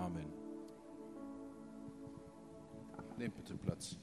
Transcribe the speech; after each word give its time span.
Amen. 0.00 0.24
Nehmt 3.18 3.36
bitte 3.36 3.54
Platz. 3.54 3.96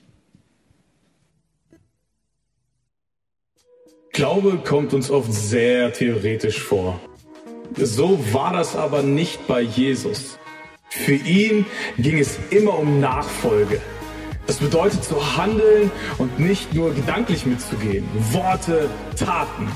Glaube 4.11 4.57
kommt 4.59 4.93
uns 4.93 5.09
oft 5.09 5.33
sehr 5.33 5.91
theoretisch 5.93 6.61
vor. 6.61 6.99
So 7.75 8.19
war 8.33 8.53
das 8.53 8.75
aber 8.75 9.01
nicht 9.01 9.47
bei 9.47 9.61
Jesus. 9.61 10.37
Für 10.89 11.15
ihn 11.15 11.65
ging 11.97 12.19
es 12.19 12.39
immer 12.51 12.77
um 12.77 12.99
Nachfolge. 12.99 13.81
Das 14.45 14.57
bedeutet 14.57 15.03
zu 15.03 15.35
handeln 15.35 15.91
und 16.19 16.39
nicht 16.39 16.73
nur 16.73 16.93
gedanklich 16.93 17.45
mitzugehen. 17.45 18.07
Worte, 18.31 18.89
Taten. 19.15 19.67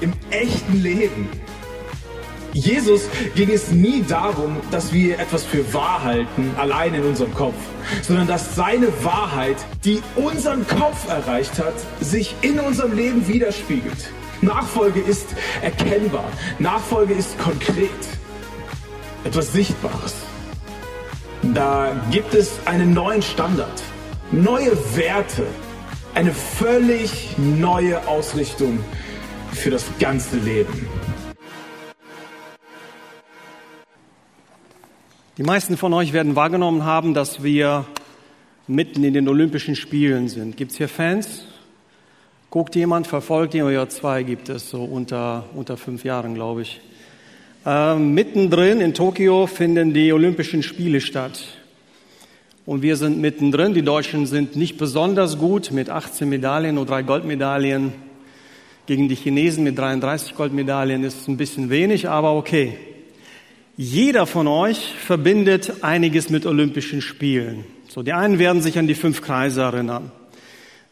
Im 0.00 0.12
echten 0.30 0.82
Leben. 0.82 1.28
Jesus 2.52 3.02
ging 3.34 3.50
es 3.50 3.70
nie 3.70 4.02
darum, 4.02 4.56
dass 4.70 4.92
wir 4.92 5.18
etwas 5.18 5.44
für 5.44 5.72
wahr 5.74 6.02
halten, 6.02 6.50
allein 6.56 6.94
in 6.94 7.04
unserem 7.04 7.34
Kopf, 7.34 7.56
sondern 8.02 8.26
dass 8.26 8.56
seine 8.56 8.88
Wahrheit, 9.04 9.56
die 9.84 10.02
unseren 10.16 10.66
Kopf 10.66 11.08
erreicht 11.08 11.58
hat, 11.58 11.74
sich 12.00 12.34
in 12.40 12.58
unserem 12.58 12.96
Leben 12.96 13.28
widerspiegelt. 13.28 14.10
Nachfolge 14.40 15.00
ist 15.00 15.26
erkennbar, 15.62 16.30
Nachfolge 16.58 17.14
ist 17.14 17.38
konkret, 17.38 17.90
etwas 19.24 19.52
Sichtbares. 19.52 20.14
Da 21.54 22.00
gibt 22.10 22.34
es 22.34 22.52
einen 22.64 22.94
neuen 22.94 23.22
Standard, 23.22 23.82
neue 24.32 24.72
Werte, 24.96 25.44
eine 26.14 26.32
völlig 26.32 27.36
neue 27.36 28.06
Ausrichtung 28.08 28.78
für 29.52 29.70
das 29.70 29.84
ganze 30.00 30.36
Leben. 30.36 30.88
Die 35.38 35.44
meisten 35.44 35.76
von 35.76 35.94
euch 35.94 36.12
werden 36.12 36.34
wahrgenommen 36.34 36.84
haben, 36.84 37.14
dass 37.14 37.44
wir 37.44 37.84
mitten 38.66 39.04
in 39.04 39.14
den 39.14 39.28
Olympischen 39.28 39.76
Spielen 39.76 40.28
sind. 40.28 40.56
Gibt 40.56 40.72
es 40.72 40.78
hier 40.78 40.88
Fans? 40.88 41.44
Guckt 42.50 42.74
jemand, 42.74 43.06
verfolgt 43.06 43.54
jemand? 43.54 43.76
Ja, 43.76 43.88
zwei 43.88 44.24
gibt 44.24 44.48
es, 44.48 44.68
so 44.68 44.82
unter, 44.82 45.44
unter 45.54 45.76
fünf 45.76 46.02
Jahren, 46.02 46.34
glaube 46.34 46.62
ich. 46.62 46.80
Ähm, 47.64 48.14
mittendrin 48.14 48.80
in 48.80 48.94
Tokio 48.94 49.46
finden 49.46 49.94
die 49.94 50.12
Olympischen 50.12 50.64
Spiele 50.64 51.00
statt. 51.00 51.40
Und 52.66 52.82
wir 52.82 52.96
sind 52.96 53.20
mittendrin. 53.20 53.74
Die 53.74 53.82
Deutschen 53.82 54.26
sind 54.26 54.56
nicht 54.56 54.76
besonders 54.76 55.38
gut 55.38 55.70
mit 55.70 55.88
18 55.88 56.28
Medaillen 56.28 56.78
und 56.78 56.90
drei 56.90 57.02
Goldmedaillen. 57.02 57.92
Gegen 58.86 59.08
die 59.08 59.14
Chinesen 59.14 59.62
mit 59.62 59.78
33 59.78 60.34
Goldmedaillen 60.34 61.04
ist 61.04 61.28
ein 61.28 61.36
bisschen 61.36 61.70
wenig, 61.70 62.08
aber 62.08 62.34
okay. 62.34 62.76
Jeder 63.80 64.26
von 64.26 64.48
euch 64.48 64.92
verbindet 65.06 65.84
einiges 65.84 66.30
mit 66.30 66.46
Olympischen 66.46 67.00
Spielen. 67.00 67.64
So, 67.86 68.02
die 68.02 68.12
einen 68.12 68.40
werden 68.40 68.60
sich 68.60 68.76
an 68.76 68.88
die 68.88 68.96
fünf 68.96 69.22
Kreise 69.22 69.60
erinnern, 69.60 70.10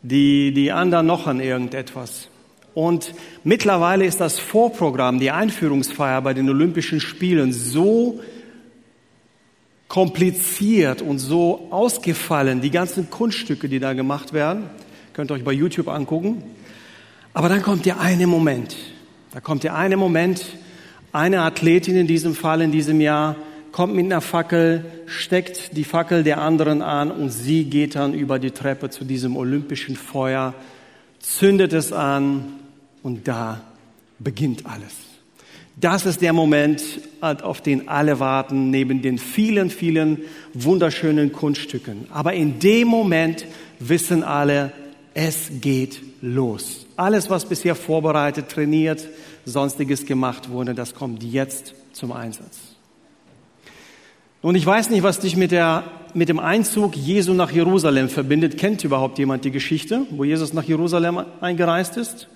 die, 0.02 0.52
die 0.52 0.70
anderen 0.70 1.04
noch 1.04 1.26
an 1.26 1.40
irgendetwas. 1.40 2.28
Und 2.74 3.12
mittlerweile 3.42 4.04
ist 4.04 4.20
das 4.20 4.38
Vorprogramm, 4.38 5.18
die 5.18 5.32
Einführungsfeier 5.32 6.22
bei 6.22 6.32
den 6.32 6.48
Olympischen 6.48 7.00
Spielen 7.00 7.52
so 7.52 8.20
kompliziert 9.88 11.02
und 11.02 11.18
so 11.18 11.66
ausgefallen, 11.72 12.60
die 12.60 12.70
ganzen 12.70 13.10
Kunststücke, 13.10 13.68
die 13.68 13.80
da 13.80 13.94
gemacht 13.94 14.32
werden, 14.32 14.70
könnt 15.12 15.32
ihr 15.32 15.34
euch 15.34 15.44
bei 15.44 15.52
YouTube 15.52 15.88
angucken. 15.88 16.40
Aber 17.34 17.48
dann 17.48 17.62
kommt 17.62 17.84
der 17.84 17.98
eine 17.98 18.28
Moment, 18.28 18.76
da 19.32 19.40
kommt 19.40 19.64
der 19.64 19.74
eine 19.74 19.96
Moment, 19.96 20.46
eine 21.16 21.40
Athletin 21.40 21.96
in 21.96 22.06
diesem 22.06 22.34
Fall, 22.34 22.60
in 22.60 22.72
diesem 22.72 23.00
Jahr, 23.00 23.36
kommt 23.72 23.94
mit 23.94 24.04
einer 24.04 24.20
Fackel, 24.20 24.84
steckt 25.06 25.76
die 25.76 25.84
Fackel 25.84 26.22
der 26.22 26.42
anderen 26.42 26.82
an 26.82 27.10
und 27.10 27.30
sie 27.30 27.64
geht 27.64 27.94
dann 27.94 28.12
über 28.12 28.38
die 28.38 28.50
Treppe 28.50 28.90
zu 28.90 29.04
diesem 29.04 29.36
olympischen 29.36 29.96
Feuer, 29.96 30.54
zündet 31.20 31.72
es 31.72 31.92
an 31.92 32.44
und 33.02 33.26
da 33.28 33.62
beginnt 34.18 34.66
alles. 34.66 34.92
Das 35.78 36.06
ist 36.06 36.22
der 36.22 36.32
Moment, 36.32 36.82
auf 37.20 37.60
den 37.60 37.88
alle 37.88 38.20
warten, 38.20 38.70
neben 38.70 39.02
den 39.02 39.18
vielen, 39.18 39.70
vielen 39.70 40.18
wunderschönen 40.54 41.32
Kunststücken. 41.32 42.06
Aber 42.10 42.32
in 42.32 42.58
dem 42.58 42.88
Moment 42.88 43.46
wissen 43.78 44.22
alle, 44.22 44.72
es 45.12 45.50
geht 45.60 46.00
los. 46.20 46.86
Alles, 46.96 47.28
was 47.30 47.46
bisher 47.46 47.74
vorbereitet, 47.74 48.48
trainiert, 48.48 49.06
sonstiges 49.46 50.04
gemacht 50.04 50.50
wurde, 50.50 50.74
das 50.74 50.94
kommt 50.94 51.22
jetzt 51.22 51.74
zum 51.92 52.12
Einsatz. 52.12 52.58
Und 54.42 54.54
ich 54.54 54.66
weiß 54.66 54.90
nicht, 54.90 55.02
was 55.02 55.18
dich 55.18 55.36
mit, 55.36 55.50
der, 55.50 55.84
mit 56.14 56.28
dem 56.28 56.38
Einzug 56.38 56.94
Jesu 56.94 57.32
nach 57.32 57.50
Jerusalem 57.50 58.08
verbindet. 58.08 58.58
Kennt 58.58 58.84
überhaupt 58.84 59.18
jemand 59.18 59.44
die 59.44 59.50
Geschichte, 59.50 60.06
wo 60.10 60.24
Jesus 60.24 60.52
nach 60.52 60.64
Jerusalem 60.64 61.24
eingereist 61.40 61.96
ist? 61.96 62.28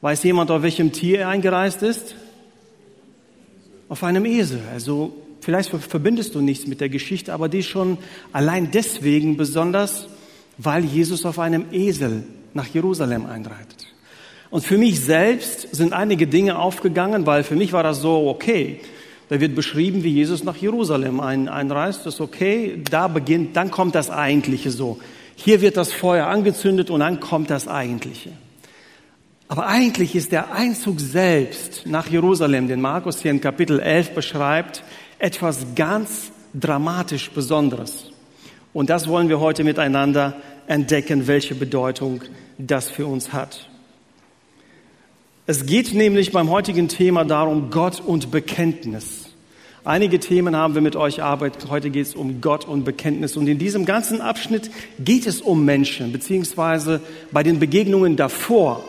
Weiß 0.00 0.22
jemand, 0.24 0.50
auf 0.50 0.62
welchem 0.62 0.92
Tier 0.92 1.20
er 1.20 1.28
eingereist 1.28 1.82
ist? 1.82 2.14
Auf 3.88 4.02
einem 4.02 4.24
Esel. 4.24 4.60
Also 4.72 5.14
vielleicht 5.40 5.70
verbindest 5.70 6.34
du 6.34 6.40
nichts 6.40 6.66
mit 6.66 6.80
der 6.80 6.88
Geschichte, 6.88 7.32
aber 7.32 7.48
die 7.48 7.58
ist 7.58 7.68
schon 7.68 7.98
allein 8.32 8.70
deswegen 8.70 9.36
besonders, 9.36 10.08
weil 10.58 10.84
Jesus 10.84 11.24
auf 11.24 11.38
einem 11.38 11.66
Esel 11.70 12.24
nach 12.54 12.66
Jerusalem 12.66 13.26
einreitet. 13.26 13.91
Und 14.52 14.66
für 14.66 14.76
mich 14.76 15.00
selbst 15.00 15.74
sind 15.74 15.94
einige 15.94 16.26
Dinge 16.26 16.58
aufgegangen, 16.58 17.24
weil 17.24 17.42
für 17.42 17.56
mich 17.56 17.72
war 17.72 17.82
das 17.82 18.02
so, 18.02 18.28
okay, 18.28 18.80
da 19.30 19.40
wird 19.40 19.54
beschrieben, 19.54 20.04
wie 20.04 20.10
Jesus 20.10 20.44
nach 20.44 20.58
Jerusalem 20.58 21.20
ein, 21.20 21.48
einreist, 21.48 22.04
das 22.04 22.16
ist 22.16 22.20
okay, 22.20 22.82
da 22.90 23.08
beginnt, 23.08 23.56
dann 23.56 23.70
kommt 23.70 23.94
das 23.94 24.10
Eigentliche 24.10 24.70
so. 24.70 24.98
Hier 25.36 25.62
wird 25.62 25.78
das 25.78 25.90
Feuer 25.90 26.26
angezündet 26.26 26.90
und 26.90 27.00
dann 27.00 27.18
kommt 27.18 27.48
das 27.48 27.66
Eigentliche. 27.66 28.32
Aber 29.48 29.68
eigentlich 29.68 30.14
ist 30.14 30.32
der 30.32 30.52
Einzug 30.52 31.00
selbst 31.00 31.86
nach 31.86 32.08
Jerusalem, 32.08 32.68
den 32.68 32.82
Markus 32.82 33.22
hier 33.22 33.30
in 33.30 33.40
Kapitel 33.40 33.80
11 33.80 34.10
beschreibt, 34.10 34.84
etwas 35.18 35.64
ganz 35.76 36.30
dramatisch 36.52 37.30
Besonderes. 37.30 38.10
Und 38.74 38.90
das 38.90 39.08
wollen 39.08 39.30
wir 39.30 39.40
heute 39.40 39.64
miteinander 39.64 40.36
entdecken, 40.66 41.26
welche 41.26 41.54
Bedeutung 41.54 42.20
das 42.58 42.90
für 42.90 43.06
uns 43.06 43.32
hat. 43.32 43.71
Es 45.44 45.66
geht 45.66 45.92
nämlich 45.92 46.30
beim 46.30 46.50
heutigen 46.50 46.86
Thema 46.86 47.24
darum 47.24 47.70
Gott 47.70 47.98
und 47.98 48.30
Bekenntnis. 48.30 49.30
Einige 49.82 50.20
Themen 50.20 50.54
haben 50.54 50.76
wir 50.76 50.82
mit 50.82 50.94
euch 50.94 51.20
arbeitet. 51.20 51.68
Heute 51.68 51.90
geht 51.90 52.06
es 52.06 52.14
um 52.14 52.40
Gott 52.40 52.64
und 52.64 52.84
Bekenntnis. 52.84 53.36
Und 53.36 53.48
in 53.48 53.58
diesem 53.58 53.84
ganzen 53.84 54.20
Abschnitt 54.20 54.70
geht 55.00 55.26
es 55.26 55.40
um 55.40 55.64
Menschen, 55.64 56.12
beziehungsweise 56.12 57.00
bei 57.32 57.42
den 57.42 57.58
Begegnungen 57.58 58.14
davor 58.14 58.84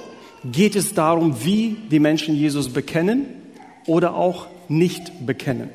geht 0.46 0.76
es 0.76 0.94
darum, 0.94 1.44
wie 1.44 1.76
die 1.90 2.00
Menschen 2.00 2.36
Jesus 2.36 2.70
bekennen 2.70 3.26
oder 3.88 4.14
auch 4.14 4.46
nicht 4.68 5.26
bekennen. 5.26 5.72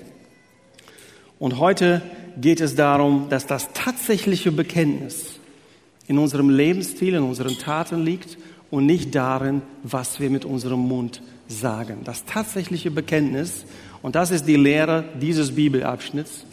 Und 1.40 1.58
heute 1.58 2.02
geht 2.40 2.60
es 2.60 2.76
darum, 2.76 3.26
dass 3.30 3.48
das 3.48 3.70
tatsächliche 3.72 4.52
Bekenntnis 4.52 5.40
in 6.06 6.18
unserem 6.18 6.50
Lebensstil, 6.50 7.14
in 7.14 7.24
unseren 7.24 7.58
Taten 7.58 8.04
liegt 8.04 8.38
und 8.70 8.86
nicht 8.86 9.14
darin, 9.14 9.62
was 9.82 10.20
wir 10.20 10.30
mit 10.30 10.44
unserem 10.44 10.80
Mund 10.80 11.22
sagen. 11.48 12.00
Das 12.04 12.24
tatsächliche 12.24 12.90
Bekenntnis, 12.90 13.64
und 14.02 14.14
das 14.14 14.30
ist 14.30 14.46
die 14.46 14.56
Lehre 14.56 15.04
dieses 15.20 15.54
Bibelabschnitts, 15.54 16.44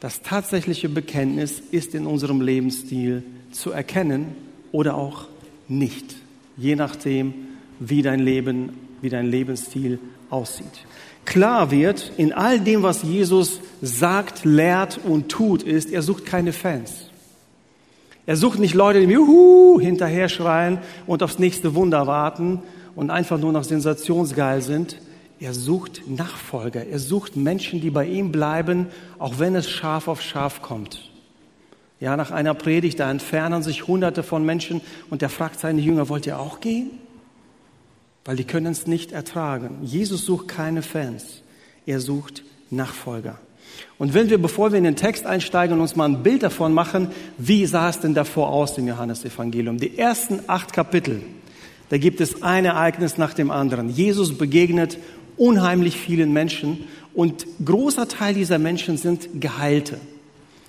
das 0.00 0.22
tatsächliche 0.22 0.88
Bekenntnis 0.88 1.60
ist 1.70 1.94
in 1.94 2.06
unserem 2.06 2.40
Lebensstil 2.40 3.22
zu 3.52 3.70
erkennen 3.70 4.34
oder 4.72 4.94
auch 4.94 5.26
nicht, 5.68 6.16
je 6.56 6.74
nachdem, 6.74 7.34
wie 7.78 8.02
dein 8.02 8.20
Leben, 8.20 8.70
wie 9.02 9.10
dein 9.10 9.26
Lebensstil 9.26 9.98
aussieht. 10.30 10.86
Klar 11.24 11.70
wird, 11.70 12.12
in 12.16 12.32
all 12.32 12.60
dem, 12.60 12.82
was 12.82 13.02
Jesus 13.02 13.60
sagt, 13.82 14.44
lehrt 14.44 14.98
und 15.04 15.28
tut, 15.28 15.62
ist, 15.62 15.90
er 15.92 16.02
sucht 16.02 16.24
keine 16.24 16.52
Fans. 16.52 17.09
Er 18.30 18.36
sucht 18.36 18.60
nicht 18.60 18.74
Leute, 18.74 19.04
die 19.04 19.12
Juhu 19.12 19.80
hinterher 19.80 20.28
schreien 20.28 20.78
und 21.08 21.24
aufs 21.24 21.40
nächste 21.40 21.74
Wunder 21.74 22.06
warten 22.06 22.62
und 22.94 23.10
einfach 23.10 23.40
nur 23.40 23.50
noch 23.50 23.64
sensationsgeil 23.64 24.62
sind. 24.62 24.98
Er 25.40 25.52
sucht 25.52 26.02
Nachfolger. 26.06 26.86
Er 26.86 27.00
sucht 27.00 27.34
Menschen, 27.34 27.80
die 27.80 27.90
bei 27.90 28.06
ihm 28.06 28.30
bleiben, 28.30 28.86
auch 29.18 29.40
wenn 29.40 29.56
es 29.56 29.68
scharf 29.68 30.06
auf 30.06 30.22
scharf 30.22 30.62
kommt. 30.62 31.10
Ja, 31.98 32.16
nach 32.16 32.30
einer 32.30 32.54
Predigt, 32.54 33.00
da 33.00 33.10
entfernen 33.10 33.64
sich 33.64 33.88
hunderte 33.88 34.22
von 34.22 34.46
Menschen 34.46 34.80
und 35.10 35.22
er 35.22 35.28
fragt 35.28 35.58
seine 35.58 35.80
Jünger, 35.80 36.08
wollt 36.08 36.24
ihr 36.28 36.38
auch 36.38 36.60
gehen? 36.60 36.92
Weil 38.24 38.36
die 38.36 38.44
können 38.44 38.70
es 38.70 38.86
nicht 38.86 39.10
ertragen. 39.10 39.78
Jesus 39.82 40.24
sucht 40.24 40.46
keine 40.46 40.82
Fans. 40.82 41.42
Er 41.84 41.98
sucht 41.98 42.44
Nachfolger. 42.70 43.40
Und 43.98 44.14
wenn 44.14 44.30
wir, 44.30 44.38
bevor 44.38 44.72
wir 44.72 44.78
in 44.78 44.84
den 44.84 44.96
Text 44.96 45.26
einsteigen, 45.26 45.78
uns 45.78 45.94
mal 45.94 46.06
ein 46.06 46.22
Bild 46.22 46.42
davon 46.42 46.72
machen, 46.72 47.08
wie 47.36 47.66
sah 47.66 47.90
es 47.90 48.00
denn 48.00 48.14
davor 48.14 48.48
aus 48.48 48.78
im 48.78 48.88
Johannesevangelium? 48.88 49.78
Die 49.78 49.98
ersten 49.98 50.40
acht 50.46 50.72
Kapitel, 50.72 51.22
da 51.90 51.98
gibt 51.98 52.20
es 52.20 52.42
ein 52.42 52.64
Ereignis 52.64 53.18
nach 53.18 53.34
dem 53.34 53.50
anderen. 53.50 53.90
Jesus 53.90 54.38
begegnet 54.38 54.96
unheimlich 55.36 55.96
vielen 55.96 56.32
Menschen 56.32 56.84
und 57.14 57.46
großer 57.64 58.08
Teil 58.08 58.34
dieser 58.34 58.58
Menschen 58.58 58.96
sind 58.96 59.40
Geheilte. 59.40 59.98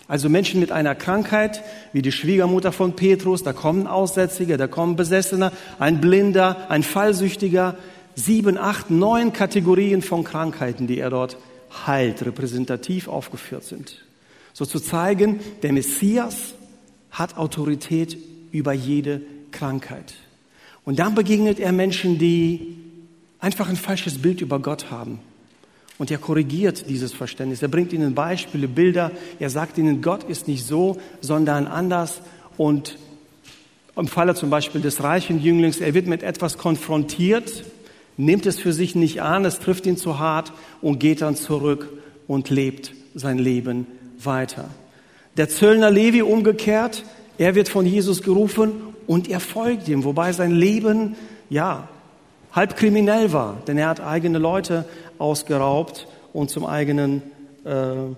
Also 0.07 0.27
Menschen 0.27 0.59
mit 0.59 0.73
einer 0.73 0.93
Krankheit, 0.93 1.63
wie 1.93 2.01
die 2.01 2.11
Schwiegermutter 2.11 2.73
von 2.73 2.97
Petrus, 2.97 3.43
da 3.43 3.53
kommen 3.53 3.87
Aussätzige, 3.87 4.57
da 4.57 4.67
kommen 4.67 4.97
Besessener, 4.97 5.53
ein 5.79 6.01
Blinder, 6.01 6.69
ein 6.69 6.83
Fallsüchtiger, 6.83 7.77
sieben, 8.15 8.57
acht, 8.57 8.89
neun 8.89 9.31
Kategorien 9.31 10.01
von 10.01 10.25
Krankheiten, 10.25 10.85
die 10.85 10.99
er 10.99 11.09
dort 11.11 11.37
heilt, 11.85 12.25
repräsentativ 12.25 13.07
aufgeführt 13.07 13.63
sind. 13.63 14.03
So 14.53 14.65
zu 14.65 14.79
zeigen, 14.79 15.39
der 15.63 15.73
Messias 15.73 16.53
hat 17.11 17.37
Autorität 17.37 18.17
über 18.51 18.73
jede 18.73 19.21
Krankheit. 19.51 20.13
Und 20.83 20.99
dann 20.99 21.15
begegnet 21.15 21.59
er 21.59 21.71
Menschen, 21.71 22.17
die 22.17 22.77
einfach 23.39 23.69
ein 23.69 23.75
falsches 23.75 24.21
Bild 24.21 24.41
über 24.41 24.59
Gott 24.59 24.91
haben. 24.91 25.19
Und 25.97 26.09
er 26.09 26.17
korrigiert 26.17 26.89
dieses 26.89 27.13
Verständnis. 27.13 27.61
Er 27.61 27.67
bringt 27.67 27.93
ihnen 27.93 28.15
Beispiele, 28.15 28.67
Bilder. 28.67 29.11
Er 29.39 29.49
sagt 29.49 29.77
ihnen, 29.77 30.01
Gott 30.01 30.23
ist 30.23 30.47
nicht 30.47 30.65
so, 30.65 30.99
sondern 31.21 31.67
anders. 31.67 32.21
Und 32.57 32.97
im 33.95 34.07
Falle 34.07 34.33
zum 34.33 34.49
Beispiel 34.49 34.81
des 34.81 35.03
reichen 35.03 35.41
Jünglings, 35.41 35.79
er 35.79 35.93
wird 35.93 36.07
mit 36.07 36.23
etwas 36.23 36.57
konfrontiert, 36.57 37.65
nimmt 38.17 38.45
es 38.45 38.59
für 38.59 38.73
sich 38.73 38.95
nicht 38.95 39.21
an, 39.21 39.45
es 39.45 39.59
trifft 39.59 39.85
ihn 39.85 39.97
zu 39.97 40.19
hart 40.19 40.53
und 40.81 40.99
geht 40.99 41.21
dann 41.21 41.35
zurück 41.35 41.89
und 42.27 42.49
lebt 42.49 42.93
sein 43.15 43.37
Leben 43.37 43.87
weiter. 44.19 44.69
Der 45.37 45.49
Zöllner 45.49 45.91
Levi 45.91 46.21
umgekehrt, 46.21 47.03
er 47.37 47.55
wird 47.55 47.69
von 47.69 47.85
Jesus 47.85 48.21
gerufen 48.21 48.71
und 49.07 49.29
er 49.29 49.39
folgt 49.39 49.87
ihm, 49.87 50.03
wobei 50.03 50.33
sein 50.33 50.51
Leben, 50.51 51.15
ja, 51.49 51.87
halb 52.51 52.75
kriminell 52.75 53.31
war, 53.33 53.57
denn 53.67 53.77
er 53.77 53.87
hat 53.87 54.01
eigene 54.01 54.37
Leute 54.37 54.85
ausgeraubt 55.17 56.07
und 56.33 56.49
zum 56.49 56.65
eigenen, 56.65 57.21
äh, 57.63 58.13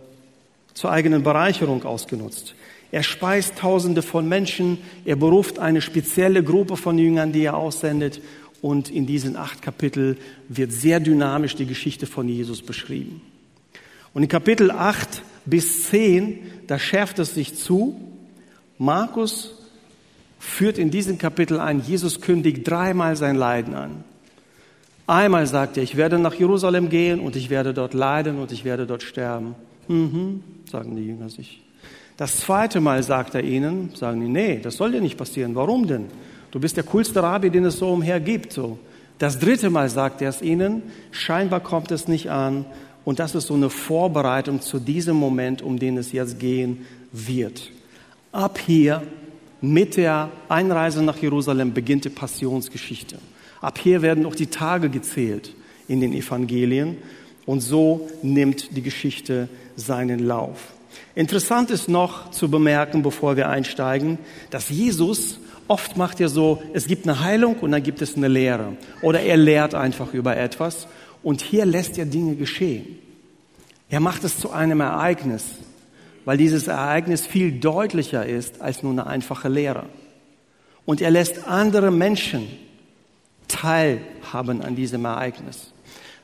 zur 0.74 0.92
eigenen 0.92 1.24
Bereicherung 1.24 1.84
ausgenutzt. 1.84 2.56
Er 2.92 3.04
speist 3.04 3.58
Tausende 3.58 4.04
von 4.04 4.28
Menschen, 4.28 4.78
er 5.06 5.16
beruft 5.16 5.58
eine 5.58 5.82
spezielle 5.82 6.44
Gruppe 6.44 6.78
von 6.78 6.98
Jüngern, 7.00 7.32
die 7.32 7.44
er 7.44 7.58
aussendet 7.58 8.22
und 8.64 8.90
in 8.90 9.06
diesen 9.06 9.36
acht 9.36 9.62
Kapitel 9.62 10.16
wird 10.48 10.72
sehr 10.72 11.02
dynamisch 11.02 11.54
die 11.54 11.66
Geschichte 11.66 12.08
von 12.08 12.30
Jesus 12.30 12.62
beschrieben. 12.62 13.22
Und 14.14 14.24
in 14.24 14.30
Kapitel 14.30 14.72
acht 14.72 15.22
bis 15.46 15.90
zehn, 15.90 16.40
da 16.68 16.80
schärft 16.80 17.20
es 17.20 17.36
sich 17.36 17.56
zu. 17.56 18.00
Markus 18.78 19.60
führt 20.40 20.78
in 20.78 20.92
diesem 20.92 21.18
Kapitel 21.18 21.60
ein, 21.60 21.82
Jesus 21.82 22.22
kündigt 22.22 22.66
dreimal 22.66 23.18
sein 23.18 23.36
Leiden 23.36 23.74
an. 23.74 24.06
Einmal 25.08 25.46
sagt 25.46 25.76
er, 25.76 25.84
ich 25.84 25.98
werde 25.98 26.18
nach 26.18 26.34
Jerusalem 26.34 26.88
gehen 26.88 27.20
und 27.20 27.36
ich 27.36 27.50
werde 27.50 27.74
dort 27.74 27.94
leiden 27.94 28.40
und 28.40 28.54
ich 28.54 28.64
werde 28.64 28.88
dort 28.88 29.04
sterben. 29.04 29.56
Mhm, 29.90 30.42
sagen 30.72 30.96
die 30.96 31.06
Jünger 31.06 31.30
sich. 31.30 31.62
Das 32.16 32.40
zweite 32.40 32.80
Mal 32.80 33.04
sagt 33.04 33.36
er 33.36 33.44
ihnen, 33.44 33.90
sagen 33.94 34.22
die, 34.22 34.30
nee, 34.30 34.60
das 34.64 34.78
soll 34.78 34.94
dir 34.94 35.02
nicht 35.02 35.18
passieren. 35.18 35.54
Warum 35.54 35.86
denn? 35.86 36.06
Du 36.54 36.60
bist 36.60 36.78
der 36.78 36.84
coolste 36.84 37.24
Rabbi, 37.24 37.50
den 37.50 37.66
es 37.66 37.80
so 37.80 37.90
umher 37.90 38.20
gibt. 38.20 38.54
So. 38.54 38.78
Das 39.18 39.40
dritte 39.40 39.72
Mal 39.72 39.90
sagt 39.90 40.22
er 40.22 40.30
es 40.30 40.44
ihnen, 40.44 40.84
scheinbar 41.10 41.62
kommt 41.62 41.90
es 41.90 42.08
nicht 42.08 42.30
an. 42.30 42.66
Und 43.04 43.18
das 43.18 43.34
ist 43.34 43.48
so 43.48 43.56
eine 43.56 43.72
Vorbereitung 43.72 44.62
zu 44.62 44.80
diesem 44.80 45.16
Moment, 45.16 45.64
um 45.64 45.80
den 45.80 45.98
es 45.98 46.12
jetzt 46.12 46.38
gehen 46.38 46.86
wird. 47.12 47.72
Ab 48.32 48.60
hier, 48.64 49.02
mit 49.62 49.98
der 49.98 50.30
Einreise 50.48 51.02
nach 51.02 51.18
Jerusalem, 51.18 51.74
beginnt 51.74 52.06
die 52.06 52.10
Passionsgeschichte. 52.10 53.18
Ab 53.60 53.80
hier 53.80 54.04
werden 54.04 54.24
auch 54.28 54.36
die 54.36 54.46
Tage 54.46 54.90
gezählt 54.90 55.56
in 55.88 56.02
den 56.02 56.14
Evangelien. 56.14 56.98
Und 57.48 57.62
so 57.62 58.12
nimmt 58.22 58.78
die 58.78 58.84
Geschichte 58.84 59.50
seinen 59.76 60.20
Lauf. 60.20 60.72
Interessant 61.16 61.72
ist 61.72 61.90
noch 61.90 62.30
zu 62.30 62.48
bemerken, 62.48 63.02
bevor 63.02 63.38
wir 63.38 63.50
einsteigen, 63.50 64.20
dass 64.52 64.70
Jesus 64.70 65.40
Oft 65.68 65.98
macht 65.98 66.20
er 66.20 66.30
so, 66.30 66.62
es 66.74 66.88
gibt 66.88 67.08
eine 67.08 67.22
Heilung 67.22 67.56
und 67.60 67.72
dann 67.72 67.84
gibt 67.84 68.02
es 68.02 68.16
eine 68.16 68.28
Lehre. 68.28 68.76
Oder 69.02 69.22
er 69.22 69.38
lehrt 69.38 69.76
einfach 69.76 70.14
über 70.14 70.36
etwas. 70.36 70.88
Und 71.22 71.42
hier 71.42 71.66
lässt 71.66 71.98
er 71.98 72.06
Dinge 72.06 72.36
geschehen. 72.36 73.00
Er 73.90 74.00
macht 74.00 74.24
es 74.24 74.40
zu 74.40 74.52
einem 74.52 74.82
Ereignis, 74.82 75.46
weil 76.26 76.38
dieses 76.38 76.68
Ereignis 76.68 77.26
viel 77.26 77.60
deutlicher 77.60 78.26
ist 78.26 78.62
als 78.62 78.84
nur 78.84 78.92
eine 78.92 79.08
einfache 79.08 79.50
Lehre. 79.50 79.86
Und 80.86 81.00
er 81.00 81.12
lässt 81.12 81.48
andere 81.48 81.92
Menschen 81.92 82.48
teilhaben 83.48 84.62
an 84.62 84.76
diesem 84.76 85.06
Ereignis. 85.06 85.72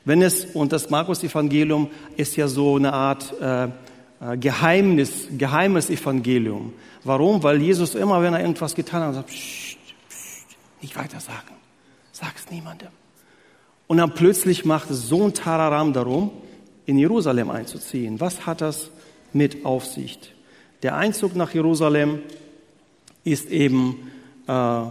Wenn 0.04 0.22
es, 0.22 0.46
und 0.46 0.72
das 0.72 0.90
Markus-Evangelium 0.90 1.90
ist 2.16 2.36
ja 2.36 2.48
so 2.48 2.76
eine 2.76 2.92
Art 2.92 3.34
äh, 3.40 3.64
äh 3.64 4.36
Geheimnis, 4.38 5.28
geheimes 5.36 5.90
Evangelium. 5.90 6.72
Warum? 7.04 7.42
Weil 7.42 7.60
Jesus 7.60 7.94
immer, 7.94 8.22
wenn 8.22 8.34
er 8.34 8.40
irgendwas 8.40 8.74
getan 8.74 9.02
hat, 9.02 9.14
sagt, 9.14 9.28
pssst, 9.28 9.78
pssst, 10.08 10.46
nicht 10.82 10.96
weiter 10.96 11.20
sagen. 11.20 11.54
Sag's 12.12 12.50
niemandem. 12.50 12.88
Und 13.86 13.98
dann 13.98 14.14
plötzlich 14.14 14.64
macht 14.64 14.90
es 14.90 15.08
so 15.08 15.24
ein 15.24 15.34
Tararam 15.34 15.92
darum, 15.92 16.30
in 16.86 16.98
Jerusalem 16.98 17.50
einzuziehen. 17.50 18.20
Was 18.20 18.46
hat 18.46 18.60
das 18.60 18.90
mit 19.32 19.64
Aufsicht? 19.64 20.32
Der 20.82 20.96
Einzug 20.96 21.34
nach 21.34 21.52
Jerusalem 21.52 22.20
ist 23.24 23.50
eben 23.50 24.10
äh, 24.46 24.82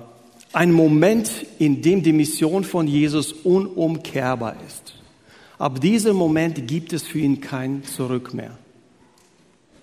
ein 0.53 0.71
Moment, 0.71 1.29
in 1.59 1.81
dem 1.81 2.03
die 2.03 2.13
Mission 2.13 2.63
von 2.63 2.87
Jesus 2.87 3.31
unumkehrbar 3.31 4.55
ist. 4.67 4.95
Ab 5.57 5.81
diesem 5.81 6.15
Moment 6.15 6.67
gibt 6.67 6.93
es 6.93 7.03
für 7.03 7.19
ihn 7.19 7.41
kein 7.41 7.83
Zurück 7.83 8.33
mehr. 8.33 8.57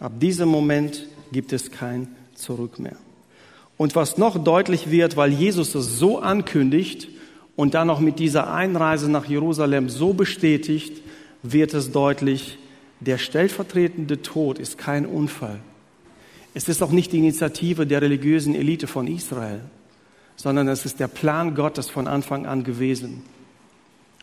Ab 0.00 0.12
diesem 0.20 0.49
Moment 0.49 1.06
gibt 1.32 1.52
es 1.52 1.70
kein 1.70 2.08
Zurück 2.34 2.78
mehr. 2.78 2.96
Und 3.76 3.94
was 3.94 4.19
noch 4.19 4.43
deutlich 4.43 4.90
wird, 4.90 5.17
weil 5.17 5.32
Jesus 5.32 5.75
es 5.75 5.99
so 5.99 6.19
ankündigt 6.19 7.08
und 7.56 7.75
dann 7.75 7.87
noch 7.87 8.00
mit 8.00 8.19
dieser 8.19 8.52
Einreise 8.52 9.11
nach 9.11 9.26
Jerusalem 9.26 9.88
so 9.88 10.14
bestätigt, 10.14 11.02
wird 11.43 11.75
es 11.75 11.93
deutlich, 11.93 12.58
der 13.00 13.19
stellvertretende 13.19 14.23
Tod 14.23 14.58
ist 14.58 14.78
kein 14.78 15.05
Unfall. 15.06 15.61
Es 16.55 16.69
ist 16.69 16.82
auch 16.82 16.90
nicht 16.90 17.12
die 17.12 17.19
Initiative 17.19 17.87
der 17.87 18.00
religiösen 18.00 18.55
Elite 18.55 18.87
von 18.87 19.06
Israel, 19.06 19.61
sondern 20.37 20.69
es 20.69 20.87
ist 20.87 21.00
der 21.00 21.08
Plan 21.08 21.55
Gottes 21.55 21.90
von 21.90 22.06
Anfang 22.06 22.46
an 22.46 22.64
gewesen. 22.64 23.22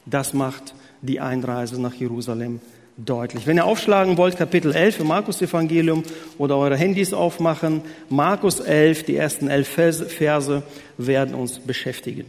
Das 0.08 0.34
macht 0.34 0.74
die 1.02 1.20
Einreise 1.20 1.80
nach 1.80 1.94
Jerusalem 1.94 2.60
deutlich. 2.98 3.48
Wenn 3.48 3.58
ihr 3.58 3.66
aufschlagen 3.66 4.18
wollt, 4.18 4.38
Kapitel 4.38 4.74
11 4.74 5.00
im 5.00 5.08
Markus 5.08 5.42
Evangelium 5.42 6.04
oder 6.38 6.58
eure 6.58 6.78
Handys 6.78 7.14
aufmachen, 7.14 7.82
Markus 8.10 8.60
11, 8.60 9.04
die 9.04 9.16
ersten 9.16 9.48
elf 9.48 9.68
Verse 9.68 10.64
werden 10.98 11.36
uns 11.36 11.60
beschäftigen. 11.60 12.26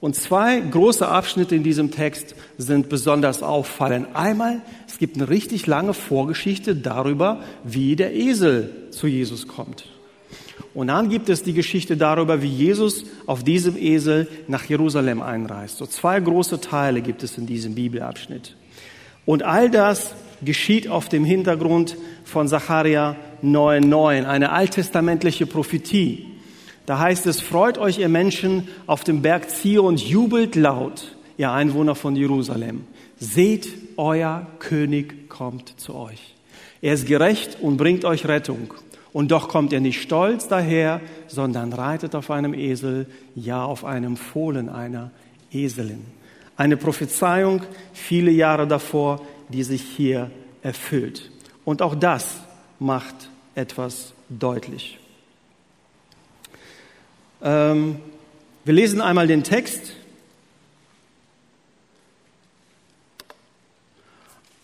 Und 0.00 0.14
zwei 0.14 0.60
große 0.60 1.08
Abschnitte 1.08 1.56
in 1.56 1.62
diesem 1.62 1.90
Text 1.90 2.34
sind 2.58 2.88
besonders 2.88 3.42
auffallend. 3.42 4.08
Einmal, 4.14 4.60
es 4.86 4.98
gibt 4.98 5.16
eine 5.16 5.28
richtig 5.28 5.66
lange 5.66 5.94
Vorgeschichte 5.94 6.76
darüber, 6.76 7.40
wie 7.64 7.96
der 7.96 8.14
Esel 8.14 8.88
zu 8.90 9.06
Jesus 9.06 9.48
kommt. 9.48 9.88
Und 10.74 10.88
dann 10.88 11.08
gibt 11.08 11.30
es 11.30 11.42
die 11.42 11.54
Geschichte 11.54 11.96
darüber, 11.96 12.42
wie 12.42 12.48
Jesus 12.48 13.04
auf 13.24 13.42
diesem 13.42 13.78
Esel 13.78 14.28
nach 14.46 14.64
Jerusalem 14.64 15.22
einreist. 15.22 15.78
So 15.78 15.86
zwei 15.86 16.20
große 16.20 16.60
Teile 16.60 17.00
gibt 17.00 17.22
es 17.22 17.38
in 17.38 17.46
diesem 17.46 17.74
Bibelabschnitt. 17.74 18.54
Und 19.26 19.42
all 19.42 19.68
das 19.70 20.14
geschieht 20.42 20.88
auf 20.88 21.10
dem 21.10 21.24
Hintergrund 21.24 21.96
von 22.24 22.48
Zacharia 22.48 23.16
9,9, 23.42 24.24
eine 24.24 24.52
alttestamentliche 24.52 25.46
Prophetie. 25.46 26.26
Da 26.86 27.00
heißt 27.00 27.26
es, 27.26 27.40
freut 27.40 27.78
euch 27.78 27.98
ihr 27.98 28.08
Menschen 28.08 28.68
auf 28.86 29.02
dem 29.04 29.20
Berg 29.20 29.50
Zion, 29.50 29.96
jubelt 29.96 30.54
laut, 30.54 31.16
ihr 31.36 31.50
Einwohner 31.50 31.96
von 31.96 32.14
Jerusalem. 32.14 32.86
Seht, 33.18 33.68
euer 33.96 34.46
König 34.60 35.28
kommt 35.28 35.78
zu 35.80 35.94
euch. 35.96 36.34
Er 36.80 36.94
ist 36.94 37.06
gerecht 37.06 37.58
und 37.60 37.76
bringt 37.76 38.04
euch 38.04 38.26
Rettung. 38.28 38.74
Und 39.12 39.32
doch 39.32 39.48
kommt 39.48 39.72
er 39.72 39.80
nicht 39.80 40.02
stolz 40.02 40.46
daher, 40.46 41.00
sondern 41.26 41.72
reitet 41.72 42.14
auf 42.14 42.30
einem 42.30 42.54
Esel, 42.54 43.06
ja 43.34 43.64
auf 43.64 43.84
einem 43.84 44.16
Fohlen 44.16 44.68
einer 44.68 45.10
Eselin. 45.50 46.04
Eine 46.56 46.76
Prophezeiung 46.76 47.62
viele 47.92 48.30
Jahre 48.30 48.66
davor, 48.66 49.26
die 49.48 49.62
sich 49.62 49.82
hier 49.82 50.30
erfüllt. 50.62 51.30
Und 51.64 51.82
auch 51.82 51.94
das 51.94 52.36
macht 52.78 53.28
etwas 53.54 54.12
deutlich. 54.28 54.98
Ähm, 57.42 58.00
wir 58.64 58.74
lesen 58.74 59.00
einmal 59.00 59.26
den 59.26 59.44
Text 59.44 59.92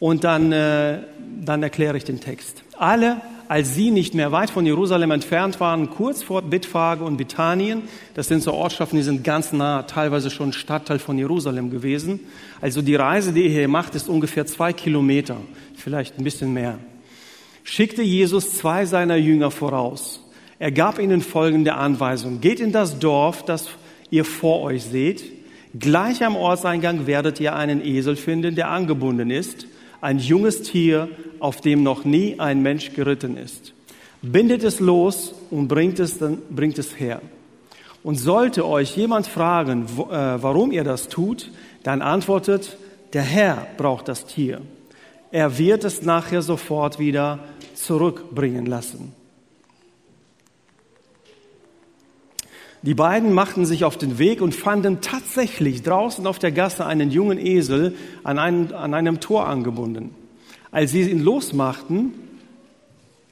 und 0.01 0.25
dann, 0.25 0.51
äh, 0.51 0.99
dann 1.41 1.63
erkläre 1.63 1.97
ich 1.97 2.05
den 2.05 2.21
Text. 2.21 2.63
Alle 2.77 3.21
als 3.49 3.75
sie 3.75 3.91
nicht 3.91 4.15
mehr 4.15 4.33
weit 4.33 4.51
von 4.51 4.67
Jerusalem 4.67 5.11
entfernt 5.11 5.61
waren, 5.61 5.91
kurz 5.91 6.23
vor 6.23 6.43
Bethphage 6.43 7.05
und 7.05 7.17
Bethanien, 7.17 7.83
das 8.15 8.29
sind 8.29 8.43
so 8.43 8.53
Ortschaften, 8.53 8.97
die 8.97 9.03
sind 9.03 9.25
ganz 9.25 9.53
nah, 9.53 9.83
teilweise 9.83 10.31
schon 10.31 10.53
Stadtteil 10.53 10.99
von 10.99 11.19
Jerusalem 11.19 11.71
gewesen. 11.71 12.21
Also 12.61 12.83
die 12.83 12.95
Reise, 12.95 13.33
die 13.33 13.45
ihr 13.45 13.51
hier 13.51 13.69
macht, 13.69 13.95
ist 13.95 14.09
ungefähr 14.09 14.47
zwei 14.47 14.73
Kilometer, 14.73 15.37
vielleicht 15.75 16.19
ein 16.19 16.25
bisschen 16.25 16.53
mehr. 16.53 16.79
schickte 17.65 18.03
Jesus 18.03 18.57
zwei 18.57 18.87
seiner 18.87 19.17
Jünger 19.17 19.51
voraus. 19.51 20.21
Er 20.59 20.71
gab 20.71 20.99
ihnen 20.99 21.23
folgende 21.23 21.75
Anweisung. 21.75 22.41
Geht 22.41 22.61
in 22.61 22.73
das 22.73 22.99
Dorf, 22.99 23.45
das 23.45 23.69
ihr 24.11 24.25
vor 24.25 24.63
euch 24.63 24.85
seht. 24.85 25.25
Gleich 25.79 26.23
am 26.23 26.37
Ortseingang 26.37 27.07
werdet 27.07 27.41
ihr 27.41 27.57
einen 27.57 27.85
Esel 27.85 28.15
finden, 28.15 28.55
der 28.55 28.71
angebunden 28.71 29.31
ist, 29.31 29.67
ein 30.03 30.19
junges 30.19 30.63
Tier, 30.63 31.09
auf 31.39 31.63
dem 31.63 31.83
noch 31.83 32.05
nie 32.05 32.39
ein 32.39 32.61
Mensch 32.61 32.93
geritten 32.93 33.39
ist. 33.39 33.73
Bindet 34.21 34.63
es 34.63 34.79
los 34.81 35.35
und 35.51 35.69
bringt 35.69 35.99
es, 35.99 36.19
dann, 36.19 36.39
bringt 36.51 36.79
es 36.79 37.01
her. 37.01 37.23
Und 38.03 38.17
sollte 38.17 38.67
euch 38.67 38.97
jemand 38.97 39.27
fragen, 39.27 39.87
wo, 39.97 40.11
äh, 40.11 40.43
warum 40.43 40.73
ihr 40.73 40.85
das 40.85 41.09
tut, 41.09 41.51
dann 41.85 42.03
antwortet, 42.03 42.77
der 43.13 43.23
Herr 43.23 43.67
braucht 43.77 44.09
das 44.09 44.27
Tier. 44.27 44.61
Er 45.31 45.57
wird 45.57 45.85
es 45.85 46.03
nachher 46.03 46.43
sofort 46.43 46.99
wieder 46.99 47.39
zurückbringen 47.75 48.67
lassen. 48.67 49.15
Die 52.83 52.95
beiden 52.95 53.33
machten 53.33 53.65
sich 53.65 53.85
auf 53.85 53.97
den 53.97 54.19
Weg 54.19 54.41
und 54.43 54.55
fanden 54.55 55.01
tatsächlich 55.01 55.83
draußen 55.83 56.27
auf 56.27 56.41
der 56.41 56.51
Gasse 56.51 56.85
einen 56.85 57.13
jungen 57.13 57.39
Esel 57.39 57.95
an 58.25 58.41
einem, 58.41 58.75
an 58.75 58.93
einem 58.93 59.21
Tor 59.21 59.47
angebunden. 59.47 60.11
Als 60.73 60.91
sie 60.91 61.03
ihn 61.03 61.23
losmachten, 61.23 62.13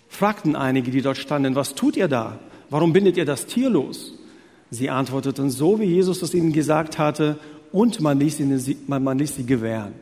fragten 0.09 0.55
einige, 0.55 0.93
die 0.93 1.03
dort 1.03 1.17
standen, 1.17 1.57
was 1.57 1.75
tut 1.75 1.97
ihr 1.97 2.07
da? 2.07 2.39
Warum 2.69 2.93
bindet 2.93 3.17
ihr 3.17 3.25
das 3.25 3.47
Tier 3.47 3.71
los? 3.71 4.15
Sie 4.71 4.89
antworteten 4.89 5.51
so, 5.51 5.81
wie 5.81 5.85
Jesus 5.85 6.23
es 6.23 6.33
ihnen 6.33 6.53
gesagt 6.53 6.99
hatte, 6.99 7.39
und 7.73 8.01
man 8.01 8.19
ließ, 8.21 8.41
ihnen, 8.41 8.63
man, 8.87 9.03
man 9.03 9.19
ließ 9.19 9.37
sie 9.37 9.47
gewähren. 9.47 9.95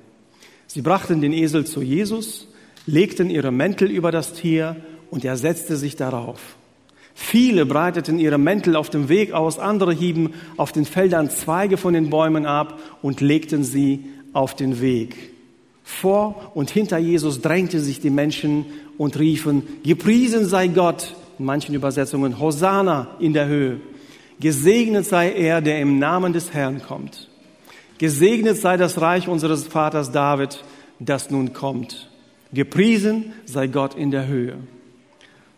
Sie 0.66 0.82
brachten 0.82 1.22
den 1.22 1.32
Esel 1.32 1.64
zu 1.64 1.80
Jesus, 1.80 2.48
legten 2.86 3.30
ihre 3.30 3.50
Mäntel 3.50 3.90
über 3.90 4.12
das 4.12 4.34
Tier 4.34 4.76
und 5.10 5.24
er 5.24 5.36
setzte 5.38 5.76
sich 5.76 5.96
darauf. 5.96 6.57
Viele 7.20 7.66
breiteten 7.66 8.20
ihre 8.20 8.38
Mäntel 8.38 8.76
auf 8.76 8.90
dem 8.90 9.08
Weg 9.08 9.32
aus, 9.32 9.58
andere 9.58 9.92
hieben 9.92 10.34
auf 10.56 10.70
den 10.70 10.84
Feldern 10.84 11.28
Zweige 11.28 11.76
von 11.76 11.92
den 11.92 12.10
Bäumen 12.10 12.46
ab 12.46 12.78
und 13.02 13.20
legten 13.20 13.64
sie 13.64 14.04
auf 14.32 14.54
den 14.54 14.80
Weg. 14.80 15.16
Vor 15.82 16.52
und 16.54 16.70
hinter 16.70 16.96
Jesus 16.96 17.42
drängten 17.42 17.80
sich 17.80 18.00
die 18.00 18.08
Menschen 18.08 18.66
und 18.96 19.18
riefen, 19.18 19.64
gepriesen 19.82 20.46
sei 20.46 20.68
Gott, 20.68 21.16
in 21.40 21.44
manchen 21.44 21.74
Übersetzungen, 21.74 22.38
Hosanna 22.38 23.08
in 23.18 23.32
der 23.32 23.48
Höhe. 23.48 23.80
Gesegnet 24.40 25.04
sei 25.04 25.32
er, 25.32 25.60
der 25.60 25.80
im 25.80 25.98
Namen 25.98 26.32
des 26.32 26.54
Herrn 26.54 26.80
kommt. 26.80 27.28
Gesegnet 27.98 28.58
sei 28.58 28.76
das 28.76 29.00
Reich 29.00 29.28
unseres 29.28 29.66
Vaters 29.66 30.12
David, 30.12 30.62
das 31.00 31.30
nun 31.30 31.52
kommt. 31.52 32.08
Gepriesen 32.52 33.32
sei 33.44 33.66
Gott 33.66 33.96
in 33.96 34.12
der 34.12 34.28
Höhe. 34.28 34.56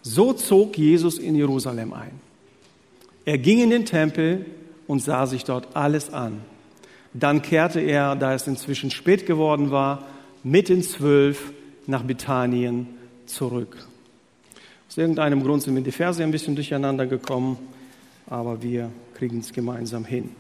So 0.03 0.33
zog 0.33 0.77
Jesus 0.77 1.19
in 1.19 1.35
Jerusalem 1.35 1.93
ein. 1.93 2.13
Er 3.25 3.39
ging 3.39 3.61
in 3.61 3.71
den 3.71 3.85
Tempel 3.85 4.47
und 4.87 5.03
sah 5.03 5.27
sich 5.27 5.45
dort 5.45 5.77
alles 5.77 6.13
an. 6.13 6.41
Dann 7.13 7.43
kehrte 7.43 7.81
er, 7.81 8.17
da 8.17 8.35
es 8.35 8.47
inzwischen 8.47 8.91
spät 8.91 9.27
geworden 9.27 9.71
war, 9.71 10.07
mit 10.43 10.69
den 10.69 10.83
Zwölf 10.83 11.53
nach 11.87 12.03
Bethanien 12.03 12.87
zurück. 13.27 13.77
Aus 14.89 14.97
irgendeinem 14.97 15.43
Grund 15.43 15.63
sind 15.63 15.75
mir 15.75 15.83
die 15.83 15.93
Verse 15.93 16.23
ein 16.23 16.31
bisschen 16.31 16.55
durcheinander 16.55 17.07
gekommen 17.07 17.59
aber 18.31 18.63
wir 18.63 18.91
kriegen 19.15 19.41
es 19.41 19.53
gemeinsam 19.53 20.05
hin. 20.05 20.31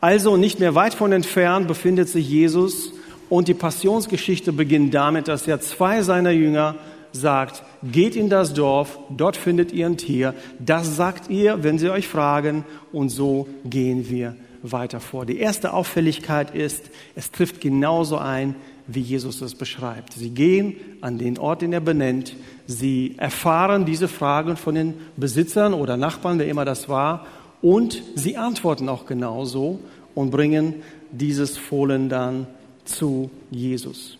Also 0.00 0.36
nicht 0.36 0.60
mehr 0.60 0.74
weit 0.74 0.94
von 0.94 1.12
entfernt 1.12 1.66
befindet 1.68 2.08
sich 2.08 2.28
Jesus 2.28 2.92
und 3.28 3.48
die 3.48 3.54
Passionsgeschichte 3.54 4.52
beginnt 4.52 4.94
damit, 4.94 5.28
dass 5.28 5.46
er 5.46 5.60
zwei 5.60 6.02
seiner 6.02 6.30
Jünger 6.30 6.74
sagt, 7.12 7.62
geht 7.82 8.16
in 8.16 8.28
das 8.28 8.54
Dorf, 8.54 8.98
dort 9.10 9.36
findet 9.36 9.72
ihr 9.72 9.86
ein 9.86 9.96
Tier, 9.96 10.34
das 10.58 10.96
sagt 10.96 11.30
ihr, 11.30 11.62
wenn 11.62 11.78
sie 11.78 11.90
euch 11.90 12.08
fragen 12.08 12.64
und 12.92 13.08
so 13.08 13.48
gehen 13.64 14.08
wir 14.08 14.36
weiter 14.62 15.00
vor. 15.00 15.26
Die 15.26 15.38
erste 15.38 15.72
Auffälligkeit 15.72 16.54
ist, 16.54 16.90
es 17.14 17.30
trifft 17.30 17.60
genauso 17.60 18.18
ein, 18.18 18.56
wie 18.86 19.00
Jesus 19.00 19.40
es 19.42 19.54
beschreibt. 19.54 20.14
Sie 20.14 20.30
gehen 20.30 20.76
an 21.00 21.18
den 21.18 21.38
Ort, 21.38 21.62
den 21.62 21.72
er 21.72 21.80
benennt. 21.80 22.34
Sie 22.66 23.14
erfahren 23.18 23.84
diese 23.84 24.08
Fragen 24.08 24.56
von 24.56 24.74
den 24.74 24.94
Besitzern 25.16 25.74
oder 25.74 25.96
Nachbarn, 25.96 26.38
wer 26.38 26.48
immer 26.48 26.64
das 26.64 26.88
war, 26.88 27.26
und 27.60 28.02
sie 28.14 28.36
antworten 28.36 28.88
auch 28.88 29.06
genauso 29.06 29.80
und 30.14 30.30
bringen 30.30 30.82
dieses 31.10 31.58
Fohlen 31.58 32.08
dann 32.08 32.46
zu 32.84 33.30
Jesus. 33.50 34.17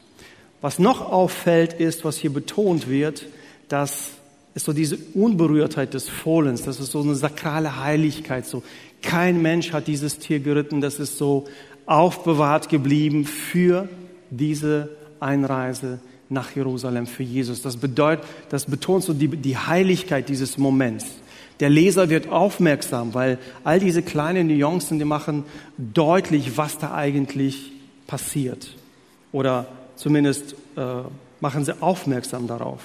Was 0.60 0.78
noch 0.78 1.00
auffällt, 1.12 1.74
ist, 1.74 2.04
was 2.04 2.16
hier 2.16 2.32
betont 2.32 2.88
wird, 2.88 3.26
dass 3.68 4.10
es 4.54 4.64
so 4.64 4.72
diese 4.72 4.98
Unberührtheit 5.14 5.94
des 5.94 6.08
Fohlens, 6.08 6.62
das 6.62 6.80
ist 6.80 6.92
so 6.92 7.00
eine 7.00 7.14
sakrale 7.14 7.82
Heiligkeit, 7.82 8.44
so 8.46 8.62
kein 9.02 9.40
Mensch 9.40 9.72
hat 9.72 9.86
dieses 9.86 10.18
Tier 10.18 10.40
geritten, 10.40 10.80
das 10.80 10.98
ist 10.98 11.16
so 11.18 11.46
aufbewahrt 11.86 12.68
geblieben 12.68 13.24
für 13.24 13.88
diese 14.30 14.90
Einreise 15.20 16.00
nach 16.28 16.54
Jerusalem 16.54 17.06
für 17.06 17.22
Jesus. 17.22 17.62
Das 17.62 17.76
bedeutet, 17.76 18.26
das 18.50 18.66
betont 18.66 19.04
so 19.04 19.14
die, 19.14 19.28
die 19.28 19.56
Heiligkeit 19.56 20.28
dieses 20.28 20.58
Moments. 20.58 21.06
Der 21.60 21.70
Leser 21.70 22.08
wird 22.10 22.28
aufmerksam, 22.28 23.14
weil 23.14 23.38
all 23.64 23.80
diese 23.80 24.02
kleinen 24.02 24.46
Nuancen, 24.48 24.98
die 24.98 25.04
machen 25.04 25.44
deutlich, 25.76 26.56
was 26.56 26.78
da 26.78 26.94
eigentlich 26.94 27.72
passiert. 28.06 28.74
Oder 29.32 29.66
zumindest 29.98 30.54
äh, 30.76 31.02
machen 31.40 31.64
sie 31.64 31.82
aufmerksam 31.82 32.46
darauf. 32.46 32.80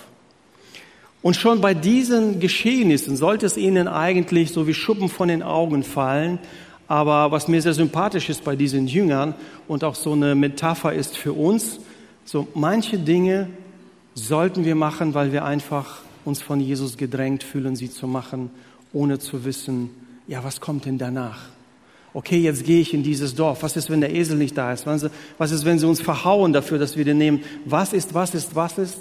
Und 1.22 1.36
schon 1.36 1.62
bei 1.62 1.74
diesen 1.74 2.42
Geschehnissen 2.42 3.16
sollte 3.16 3.46
es 3.46 3.56
ihnen 3.56 3.88
eigentlich 3.88 4.52
so 4.52 4.68
wie 4.68 4.74
Schuppen 4.74 5.08
von 5.08 5.30
den 5.30 5.42
Augen 5.42 5.84
fallen, 5.84 6.40
aber 6.88 7.32
was 7.32 7.48
mir 7.48 7.62
sehr 7.62 7.74
sympathisch 7.74 8.30
ist 8.30 8.44
bei 8.44 8.58
diesen 8.58 8.88
Jüngern 8.88 9.34
und 9.70 9.86
auch 9.86 9.96
so 9.96 10.12
eine 10.12 10.36
Metapher 10.36 10.92
ist 10.92 11.16
für 11.16 11.32
uns, 11.32 11.80
so 12.26 12.48
manche 12.56 12.98
Dinge 13.00 13.50
sollten 14.16 14.66
wir 14.66 14.76
machen, 14.76 15.14
weil 15.14 15.32
wir 15.32 15.46
einfach 15.46 16.00
uns 16.26 16.42
von 16.42 16.60
Jesus 16.60 16.98
gedrängt 16.98 17.44
fühlen, 17.44 17.76
sie 17.76 17.90
zu 17.90 18.06
machen, 18.06 18.50
ohne 18.92 19.20
zu 19.20 19.46
wissen, 19.46 19.90
ja, 20.28 20.44
was 20.44 20.62
kommt 20.62 20.86
denn 20.86 20.98
danach? 20.98 21.40
Okay, 22.14 22.38
jetzt 22.38 22.64
gehe 22.64 22.80
ich 22.80 22.94
in 22.94 23.02
dieses 23.02 23.34
Dorf. 23.34 23.64
Was 23.64 23.76
ist, 23.76 23.90
wenn 23.90 24.02
der 24.02 24.14
Esel 24.14 24.38
nicht 24.38 24.56
da 24.56 24.72
ist? 24.72 24.86
Was 24.86 25.52
ist, 25.52 25.66
wenn 25.66 25.80
sie 25.80 25.88
uns 25.88 26.00
verhauen 26.00 26.54
dafür, 26.54 26.78
dass 26.78 26.96
wir 26.96 27.06
den 27.06 27.18
nehmen? 27.18 27.44
Was 27.66 27.92
ist, 27.92 28.14
was 28.14 28.36
ist, 28.36 28.56
was 28.56 28.78
ist? 28.78 29.00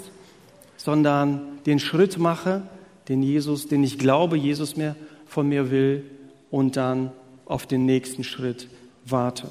Sondern 0.77 1.41
den 1.67 1.77
Schritt 1.79 2.17
mache, 2.17 2.63
den 3.07 3.21
Jesus, 3.21 3.67
den 3.67 3.83
ich 3.83 3.99
glaube, 3.99 4.35
Jesus 4.35 4.75
mir 4.75 4.95
von 5.27 5.47
mir 5.47 5.69
will 5.69 6.03
und 6.49 6.75
dann 6.75 7.11
auf 7.45 7.67
den 7.67 7.85
nächsten 7.85 8.23
Schritt 8.23 8.67
warte. 9.05 9.49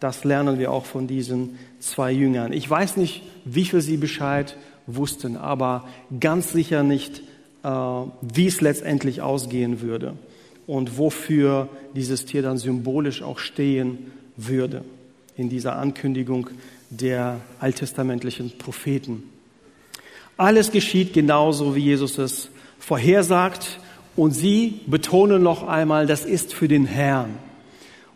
Das 0.00 0.24
lernen 0.24 0.58
wir 0.58 0.72
auch 0.72 0.86
von 0.86 1.06
diesen 1.06 1.58
zwei 1.80 2.10
Jüngern. 2.10 2.52
Ich 2.52 2.68
weiß 2.68 2.96
nicht, 2.96 3.22
wie 3.44 3.64
viel 3.66 3.82
sie 3.82 3.98
Bescheid 3.98 4.56
wussten, 4.86 5.36
aber 5.36 5.86
ganz 6.20 6.52
sicher 6.52 6.82
nicht, 6.82 7.22
äh, 7.62 7.68
wie 7.68 8.46
es 8.46 8.62
letztendlich 8.62 9.20
ausgehen 9.20 9.82
würde 9.82 10.14
und 10.66 10.98
wofür 10.98 11.68
dieses 11.94 12.24
Tier 12.24 12.42
dann 12.42 12.58
symbolisch 12.58 13.22
auch 13.22 13.38
stehen 13.38 14.12
würde 14.36 14.84
in 15.36 15.48
dieser 15.48 15.76
Ankündigung 15.76 16.48
der 16.90 17.40
alttestamentlichen 17.60 18.56
Propheten. 18.58 19.24
Alles 20.36 20.72
geschieht 20.72 21.12
genauso, 21.12 21.74
wie 21.74 21.80
Jesus 21.80 22.18
es 22.18 22.50
vorhersagt 22.78 23.78
und 24.16 24.32
sie 24.32 24.80
betonen 24.86 25.42
noch 25.42 25.66
einmal, 25.66 26.06
das 26.06 26.24
ist 26.24 26.54
für 26.54 26.68
den 26.68 26.86
Herrn. 26.86 27.36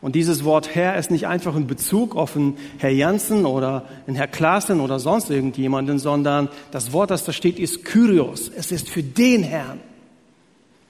Und 0.01 0.15
dieses 0.15 0.45
Wort 0.45 0.75
Herr 0.75 0.97
ist 0.97 1.11
nicht 1.11 1.27
einfach 1.27 1.57
ein 1.57 1.67
Bezug 1.67 2.15
auf 2.15 2.37
einen 2.37 2.57
Herr 2.79 2.91
Janssen 2.91 3.45
oder 3.47 3.87
einen 4.07 4.15
Herr 4.15 4.29
Klaassen 4.29 4.81
oder 4.81 5.01
sonst 5.01 5.29
irgendjemanden, 5.29 5.99
sondern 5.99 6.49
das 6.71 6.93
Wort, 6.93 7.11
das 7.11 7.25
da 7.25 7.33
steht, 7.33 7.59
ist 7.59 7.85
Kyrios. 7.85 8.49
Es 8.55 8.71
ist 8.71 8.89
für 8.89 9.03
den 9.03 9.43
Herrn, 9.43 9.81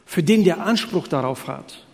für 0.09 0.23
den 0.23 0.43
der 0.43 0.65
Anspruch 0.65 1.07
darauf 1.07 1.49
hat. 1.49 1.85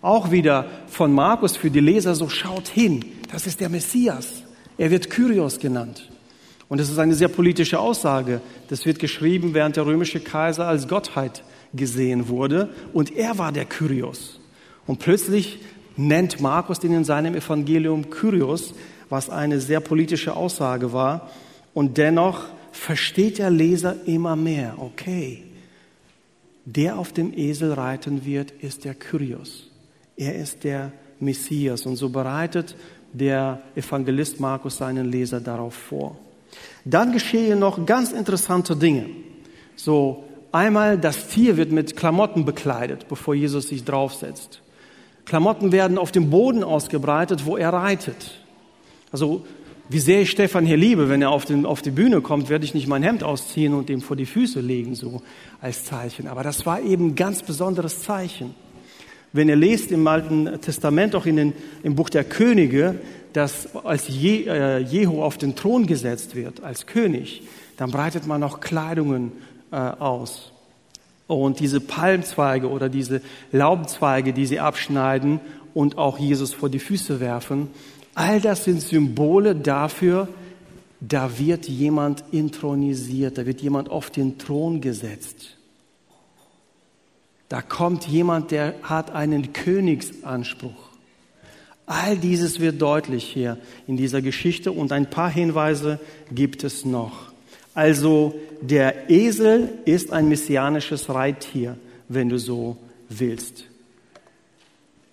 Auch 0.00 0.30
wieder 0.30 0.64
von 0.86 1.12
Markus 1.12 1.58
für 1.58 1.70
die 1.70 1.80
Leser 1.80 2.14
so 2.14 2.30
schaut 2.30 2.68
hin. 2.68 3.04
Das 3.30 3.46
ist 3.46 3.60
der 3.60 3.68
Messias. 3.68 4.44
Er 4.78 4.90
wird 4.90 5.10
Kyrios 5.10 5.60
genannt. 5.60 6.08
Und 6.70 6.80
das 6.80 6.88
ist 6.88 6.98
eine 6.98 7.12
sehr 7.12 7.28
politische 7.28 7.78
Aussage. 7.78 8.40
Das 8.68 8.86
wird 8.86 8.98
geschrieben, 8.98 9.52
während 9.52 9.76
der 9.76 9.84
römische 9.84 10.20
Kaiser 10.20 10.68
als 10.68 10.88
Gottheit 10.88 11.44
gesehen 11.74 12.28
wurde 12.28 12.70
und 12.94 13.14
er 13.14 13.36
war 13.36 13.52
der 13.52 13.66
Kyrios. 13.66 14.40
Und 14.86 14.98
plötzlich 14.98 15.58
nennt 15.98 16.40
Markus 16.40 16.80
den 16.80 16.94
in 16.94 17.04
seinem 17.04 17.34
Evangelium 17.34 18.08
Kyrios, 18.08 18.72
was 19.10 19.28
eine 19.28 19.60
sehr 19.60 19.80
politische 19.80 20.34
Aussage 20.34 20.94
war. 20.94 21.30
Und 21.74 21.98
dennoch 21.98 22.46
versteht 22.72 23.36
der 23.36 23.50
Leser 23.50 23.96
immer 24.06 24.34
mehr, 24.34 24.76
okay, 24.78 25.44
der 26.64 26.98
auf 26.98 27.12
dem 27.12 27.32
Esel 27.36 27.72
reiten 27.72 28.24
wird, 28.24 28.50
ist 28.50 28.84
der 28.84 28.94
Kyrios. 28.94 29.70
Er 30.16 30.36
ist 30.36 30.64
der 30.64 30.92
Messias. 31.18 31.86
Und 31.86 31.96
so 31.96 32.08
bereitet 32.08 32.76
der 33.12 33.60
Evangelist 33.74 34.40
Markus 34.40 34.76
seinen 34.76 35.10
Leser 35.10 35.40
darauf 35.40 35.74
vor. 35.74 36.18
Dann 36.84 37.12
geschehen 37.12 37.58
noch 37.58 37.86
ganz 37.86 38.12
interessante 38.12 38.76
Dinge. 38.76 39.06
So, 39.76 40.24
einmal 40.52 40.98
das 40.98 41.28
Tier 41.28 41.56
wird 41.56 41.72
mit 41.72 41.96
Klamotten 41.96 42.44
bekleidet, 42.44 43.08
bevor 43.08 43.34
Jesus 43.34 43.68
sich 43.68 43.84
draufsetzt. 43.84 44.60
Klamotten 45.24 45.72
werden 45.72 45.98
auf 45.98 46.12
dem 46.12 46.30
Boden 46.30 46.64
ausgebreitet, 46.64 47.46
wo 47.46 47.56
er 47.56 47.72
reitet. 47.72 48.40
Also, 49.12 49.44
wie 49.90 49.98
sehr 49.98 50.20
ich 50.20 50.30
Stefan 50.30 50.64
hier 50.64 50.76
liebe, 50.76 51.08
wenn 51.08 51.20
er 51.20 51.30
auf, 51.30 51.44
den, 51.44 51.66
auf 51.66 51.82
die 51.82 51.90
Bühne 51.90 52.20
kommt, 52.20 52.48
werde 52.48 52.64
ich 52.64 52.74
nicht 52.74 52.86
mein 52.86 53.02
Hemd 53.02 53.24
ausziehen 53.24 53.74
und 53.74 53.90
ihm 53.90 54.00
vor 54.00 54.14
die 54.14 54.24
Füße 54.24 54.60
legen, 54.60 54.94
so 54.94 55.20
als 55.60 55.84
Zeichen. 55.84 56.28
Aber 56.28 56.44
das 56.44 56.64
war 56.64 56.80
eben 56.80 57.08
ein 57.08 57.14
ganz 57.16 57.42
besonderes 57.42 58.04
Zeichen. 58.04 58.54
Wenn 59.32 59.48
ihr 59.48 59.56
lest 59.56 59.90
im 59.90 60.06
Alten 60.06 60.60
Testament, 60.60 61.16
auch 61.16 61.26
in 61.26 61.34
den, 61.34 61.52
im 61.82 61.96
Buch 61.96 62.08
der 62.08 62.22
Könige, 62.22 63.00
dass 63.32 63.74
als 63.74 64.06
Je, 64.06 64.44
äh, 64.46 64.78
Jehu 64.78 65.24
auf 65.24 65.38
den 65.38 65.56
Thron 65.56 65.86
gesetzt 65.86 66.36
wird, 66.36 66.62
als 66.62 66.86
König, 66.86 67.42
dann 67.76 67.90
breitet 67.90 68.28
man 68.28 68.44
auch 68.44 68.60
Kleidungen 68.60 69.32
äh, 69.72 69.74
aus. 69.74 70.52
Und 71.26 71.58
diese 71.58 71.80
Palmzweige 71.80 72.70
oder 72.70 72.88
diese 72.88 73.22
Laubzweige, 73.50 74.32
die 74.32 74.46
sie 74.46 74.60
abschneiden 74.60 75.40
und 75.74 75.98
auch 75.98 76.16
Jesus 76.20 76.54
vor 76.54 76.68
die 76.68 76.78
Füße 76.78 77.18
werfen, 77.18 77.70
all 78.20 78.38
das 78.38 78.64
sind 78.64 78.82
Symbole 78.82 79.56
dafür, 79.56 80.28
da 81.00 81.38
wird 81.38 81.66
jemand 81.66 82.22
intronisiert, 82.32 83.38
da 83.38 83.46
wird 83.46 83.62
jemand 83.62 83.88
auf 83.88 84.10
den 84.10 84.36
Thron 84.36 84.82
gesetzt. 84.82 85.56
Da 87.48 87.62
kommt 87.62 88.06
jemand, 88.06 88.50
der 88.50 88.74
hat 88.82 89.10
einen 89.10 89.54
Königsanspruch. 89.54 90.90
All 91.86 92.18
dieses 92.18 92.60
wird 92.60 92.82
deutlich 92.82 93.24
hier 93.24 93.56
in 93.86 93.96
dieser 93.96 94.20
Geschichte 94.20 94.70
und 94.70 94.92
ein 94.92 95.08
paar 95.08 95.30
Hinweise 95.30 95.98
gibt 96.30 96.62
es 96.62 96.84
noch. 96.84 97.32
Also 97.72 98.34
der 98.60 99.08
Esel 99.08 99.70
ist 99.86 100.12
ein 100.12 100.28
messianisches 100.28 101.08
Reittier, 101.08 101.78
wenn 102.08 102.28
du 102.28 102.38
so 102.38 102.76
willst, 103.08 103.64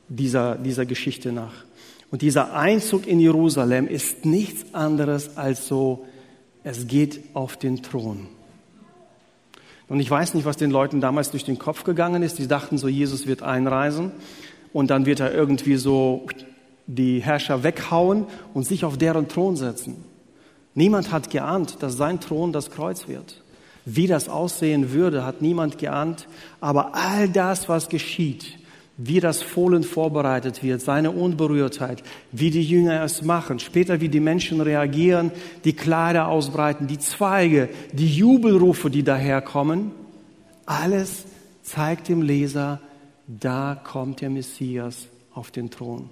dieser, 0.09 0.55
dieser 0.57 0.85
Geschichte 0.85 1.31
nach. 1.31 1.66
Und 2.09 2.21
dieser 2.21 2.53
Einzug 2.53 3.05
in 3.05 3.19
Jerusalem 3.19 3.87
ist 3.87 4.25
nichts 4.25 4.73
anderes 4.73 5.37
als 5.37 5.67
so, 5.67 6.05
es 6.63 6.87
geht 6.87 7.21
auf 7.33 7.57
den 7.57 7.83
Thron. 7.83 8.27
Und 9.89 9.99
ich 9.99 10.11
weiß 10.11 10.33
nicht, 10.33 10.45
was 10.45 10.57
den 10.57 10.71
Leuten 10.71 10.99
damals 10.99 11.31
durch 11.31 11.45
den 11.45 11.59
Kopf 11.59 11.83
gegangen 11.83 12.23
ist. 12.23 12.39
Die 12.39 12.47
dachten 12.47 12.77
so, 12.77 12.87
Jesus 12.87 13.25
wird 13.25 13.41
einreisen 13.41 14.11
und 14.73 14.89
dann 14.89 15.05
wird 15.05 15.19
er 15.19 15.33
irgendwie 15.33 15.77
so 15.77 16.27
die 16.87 17.19
Herrscher 17.19 17.63
weghauen 17.63 18.25
und 18.53 18.65
sich 18.65 18.85
auf 18.85 18.97
deren 18.97 19.27
Thron 19.27 19.55
setzen. 19.55 20.03
Niemand 20.73 21.11
hat 21.11 21.29
geahnt, 21.29 21.81
dass 21.81 21.97
sein 21.97 22.19
Thron 22.19 22.51
das 22.53 22.69
Kreuz 22.69 23.07
wird. 23.07 23.43
Wie 23.85 24.07
das 24.07 24.27
aussehen 24.27 24.91
würde, 24.91 25.25
hat 25.25 25.41
niemand 25.41 25.77
geahnt. 25.77 26.27
Aber 26.59 26.93
all 26.93 27.29
das, 27.29 27.69
was 27.69 27.87
geschieht, 27.89 28.59
wie 28.97 29.19
das 29.19 29.43
Fohlen 29.43 29.83
vorbereitet 29.83 30.63
wird, 30.63 30.81
seine 30.81 31.11
Unberührtheit, 31.11 32.01
wie 32.31 32.49
die 32.49 32.63
Jünger 32.63 33.03
es 33.03 33.21
machen, 33.21 33.59
später 33.59 34.01
wie 34.01 34.09
die 34.09 34.19
Menschen 34.19 34.59
reagieren, 34.59 35.31
die 35.65 35.73
Kleider 35.73 36.27
ausbreiten, 36.27 36.87
die 36.87 36.97
Zweige, 36.97 37.69
die 37.93 38.13
Jubelrufe, 38.13 38.89
die 38.89 39.03
daherkommen, 39.03 39.91
alles 40.65 41.25
zeigt 41.61 42.09
dem 42.09 42.23
Leser, 42.23 42.81
da 43.27 43.79
kommt 43.81 44.21
der 44.21 44.31
Messias 44.31 45.07
auf 45.33 45.51
den 45.51 45.69
Thron. 45.69 46.09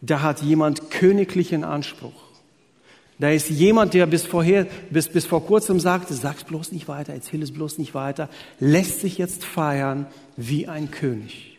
Da 0.00 0.22
hat 0.22 0.40
jemand 0.40 0.90
königlichen 0.90 1.62
Anspruch. 1.62 2.26
Da 3.18 3.30
ist 3.30 3.48
jemand, 3.50 3.94
der 3.94 4.06
bis 4.06 4.24
vorher, 4.24 4.66
bis, 4.90 5.08
bis 5.08 5.24
vor 5.26 5.44
kurzem 5.44 5.80
sagte, 5.80 6.14
sag's 6.14 6.44
bloß 6.44 6.72
nicht 6.72 6.86
weiter, 6.86 7.14
erzähl 7.14 7.42
es 7.42 7.52
bloß 7.52 7.78
nicht 7.78 7.94
weiter, 7.94 8.28
lässt 8.60 9.00
sich 9.00 9.16
jetzt 9.18 9.44
feiern 9.44 10.06
wie 10.36 10.68
ein 10.68 10.90
König. 10.90 11.55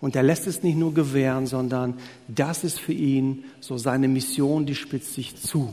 Und 0.00 0.14
er 0.16 0.22
lässt 0.22 0.46
es 0.46 0.62
nicht 0.62 0.76
nur 0.76 0.92
gewähren, 0.92 1.46
sondern 1.46 1.94
das 2.28 2.64
ist 2.64 2.78
für 2.78 2.92
ihn 2.92 3.44
so 3.60 3.78
seine 3.78 4.08
Mission, 4.08 4.66
die 4.66 4.74
spitzt 4.74 5.14
sich 5.14 5.36
zu. 5.36 5.72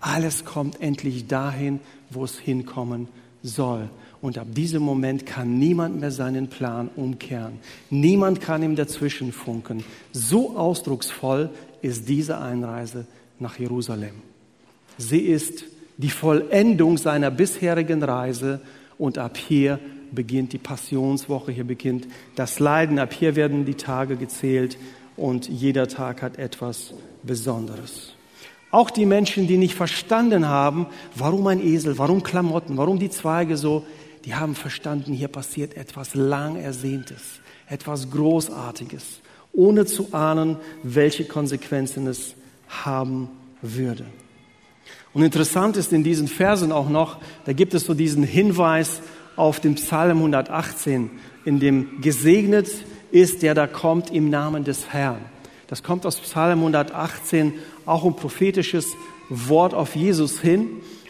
Alles 0.00 0.44
kommt 0.44 0.80
endlich 0.80 1.26
dahin, 1.26 1.80
wo 2.10 2.24
es 2.24 2.38
hinkommen 2.38 3.08
soll. 3.42 3.88
Und 4.20 4.38
ab 4.38 4.48
diesem 4.50 4.82
Moment 4.82 5.24
kann 5.26 5.58
niemand 5.58 6.00
mehr 6.00 6.10
seinen 6.10 6.48
Plan 6.48 6.90
umkehren. 6.96 7.58
Niemand 7.90 8.40
kann 8.40 8.62
ihm 8.62 8.76
dazwischen 8.76 9.32
funken. 9.32 9.84
So 10.12 10.56
ausdrucksvoll 10.56 11.50
ist 11.82 12.08
diese 12.08 12.38
Einreise 12.38 13.06
nach 13.38 13.58
Jerusalem. 13.58 14.14
Sie 14.98 15.20
ist 15.20 15.64
die 15.96 16.10
Vollendung 16.10 16.98
seiner 16.98 17.30
bisherigen 17.30 18.02
Reise 18.02 18.60
und 18.98 19.18
ab 19.18 19.36
hier 19.36 19.78
beginnt 20.16 20.52
die 20.52 20.58
Passionswoche, 20.58 21.52
hier 21.52 21.62
beginnt 21.62 22.08
das 22.34 22.58
Leiden, 22.58 22.98
ab 22.98 23.12
hier 23.12 23.36
werden 23.36 23.64
die 23.64 23.76
Tage 23.76 24.16
gezählt 24.16 24.76
und 25.16 25.48
jeder 25.48 25.86
Tag 25.86 26.22
hat 26.22 26.38
etwas 26.38 26.92
Besonderes. 27.22 28.14
Auch 28.72 28.90
die 28.90 29.06
Menschen, 29.06 29.46
die 29.46 29.58
nicht 29.58 29.74
verstanden 29.74 30.48
haben, 30.48 30.86
warum 31.14 31.46
ein 31.46 31.64
Esel, 31.64 31.98
warum 31.98 32.24
Klamotten, 32.24 32.76
warum 32.76 32.98
die 32.98 33.10
Zweige 33.10 33.56
so, 33.56 33.86
die 34.24 34.34
haben 34.34 34.56
verstanden, 34.56 35.12
hier 35.12 35.28
passiert 35.28 35.76
etwas 35.76 36.16
lang 36.16 36.56
Ersehntes, 36.56 37.40
etwas 37.68 38.10
Großartiges, 38.10 39.20
ohne 39.52 39.86
zu 39.86 40.08
ahnen, 40.12 40.56
welche 40.82 41.24
Konsequenzen 41.24 42.08
es 42.08 42.34
haben 42.68 43.28
würde. 43.62 44.04
Und 45.14 45.22
interessant 45.22 45.78
ist 45.78 45.94
in 45.94 46.04
diesen 46.04 46.28
Versen 46.28 46.72
auch 46.72 46.90
noch, 46.90 47.18
da 47.46 47.54
gibt 47.54 47.72
es 47.72 47.84
so 47.84 47.94
diesen 47.94 48.22
Hinweis 48.22 49.00
auf 49.36 49.60
den 49.60 49.76
Psalm 49.76 50.18
118, 50.18 51.10
in 51.44 51.60
dem 51.60 52.00
gesegnet 52.00 52.68
ist, 53.12 53.42
der 53.42 53.54
da 53.54 53.66
kommt 53.66 54.10
im 54.10 54.30
Namen 54.30 54.64
des 54.64 54.88
Herrn. 54.92 55.20
Das 55.68 55.82
kommt 55.82 56.06
aus 56.06 56.18
Psalm 56.20 56.60
118, 56.60 57.54
auch 57.84 58.04
ein 58.04 58.16
prophetisches 58.16 58.86
Wort 59.28 59.74
auf 59.74 59.96
Jesus 59.96 60.40
hin. 60.40 60.68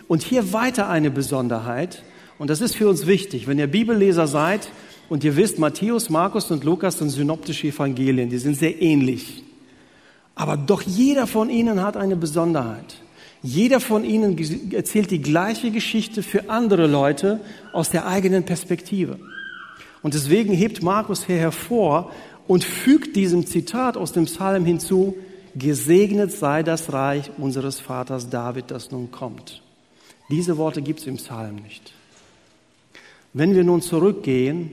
Und 0.09 0.23
hier 0.23 0.53
weiter 0.53 0.89
eine 0.89 1.11
Besonderheit, 1.11 2.03
und 2.39 2.51
das 2.51 2.61
ist 2.61 2.77
für 2.77 2.89
uns 2.89 3.07
wichtig, 3.07 3.47
wenn 3.47 3.59
ihr 3.59 3.67
Bibelleser 3.67 4.27
seid 4.27 4.71
und 5.09 5.25
ihr 5.25 5.37
wisst, 5.37 5.59
Matthäus, 5.59 6.11
Markus 6.11 6.51
und 6.51 6.65
Lukas 6.65 6.99
sind 6.99 7.11
synoptische 7.11 7.69
Evangelien, 7.69 8.29
die 8.29 8.39
sind 8.39 8.57
sehr 8.57 8.81
ähnlich. 8.83 9.43
Aber 10.35 10.57
doch 10.57 10.83
jeder 10.83 11.27
von 11.27 11.49
ihnen 11.49 11.83
hat 11.83 11.97
eine 11.97 12.15
Besonderheit. 12.15 12.97
Jeder 13.47 13.79
von 13.79 14.05
ihnen 14.05 14.37
erzählt 14.73 15.13
die 15.13 15.23
gleiche 15.23 15.71
Geschichte 15.71 16.25
für 16.25 16.51
andere 16.51 16.89
Leute 16.89 17.39
aus 17.73 17.91
der 17.91 18.05
eigenen 18.05 18.43
Perspektive. 18.43 19.21
Und 20.03 20.15
deswegen 20.15 20.53
hebt 20.53 20.83
Markus 20.83 21.25
hier 21.25 21.37
hervor 21.37 22.11
und 22.49 22.65
fügt 22.65 23.15
diesem 23.15 23.47
Zitat 23.47 23.97
aus 23.97 24.11
dem 24.11 24.25
Psalm 24.25 24.65
hinzu, 24.65 25.15
gesegnet 25.55 26.33
sei 26.33 26.65
das 26.65 26.93
Reich 26.93 27.31
unseres 27.39 27.79
Vaters 27.79 28.29
David, 28.29 28.73
das 28.73 28.91
nun 28.91 29.13
kommt. 29.13 29.63
Diese 30.29 30.57
Worte 30.59 30.83
gibt 30.83 30.99
es 30.99 31.07
im 31.07 31.19
Psalm 31.19 31.55
nicht. 31.55 31.93
Wenn 33.33 33.55
wir 33.55 33.63
nun 33.63 33.81
zurückgehen 33.81 34.73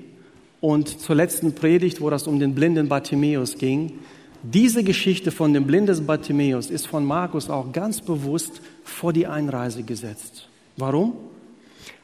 und 0.62 1.00
zur 1.00 1.16
letzten 1.16 1.54
Predigt, 1.54 2.02
wo 2.02 2.10
das 2.10 2.26
um 2.26 2.40
den 2.40 2.56
blinden 2.56 2.90
Bartimäus 2.90 3.60
ging, 3.60 4.00
diese 4.44 4.84
Geschichte 4.84 5.32
von 5.32 5.54
dem 5.54 5.66
blinden 5.66 6.06
Bartimäus 6.06 6.70
ist 6.70 6.86
von 6.86 7.06
Markus 7.06 7.50
auch 7.50 7.72
ganz 7.72 8.02
bewusst 8.02 8.62
vor 8.84 9.14
die 9.14 9.26
Einreise 9.26 9.84
gesetzt. 9.84 10.50
Warum? 10.76 11.14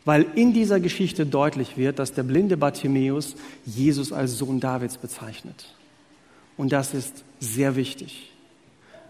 Weil 0.06 0.26
in 0.36 0.54
dieser 0.54 0.80
Geschichte 0.80 1.26
deutlich 1.26 1.76
wird, 1.76 2.00
dass 2.00 2.14
der 2.14 2.24
blinde 2.24 2.56
Bartimäus 2.56 3.36
Jesus 3.66 4.14
als 4.14 4.38
Sohn 4.38 4.62
Davids 4.62 4.98
bezeichnet. 4.98 5.76
Und 6.56 6.72
das 6.72 6.94
ist 6.94 7.26
sehr 7.40 7.76
wichtig, 7.76 8.32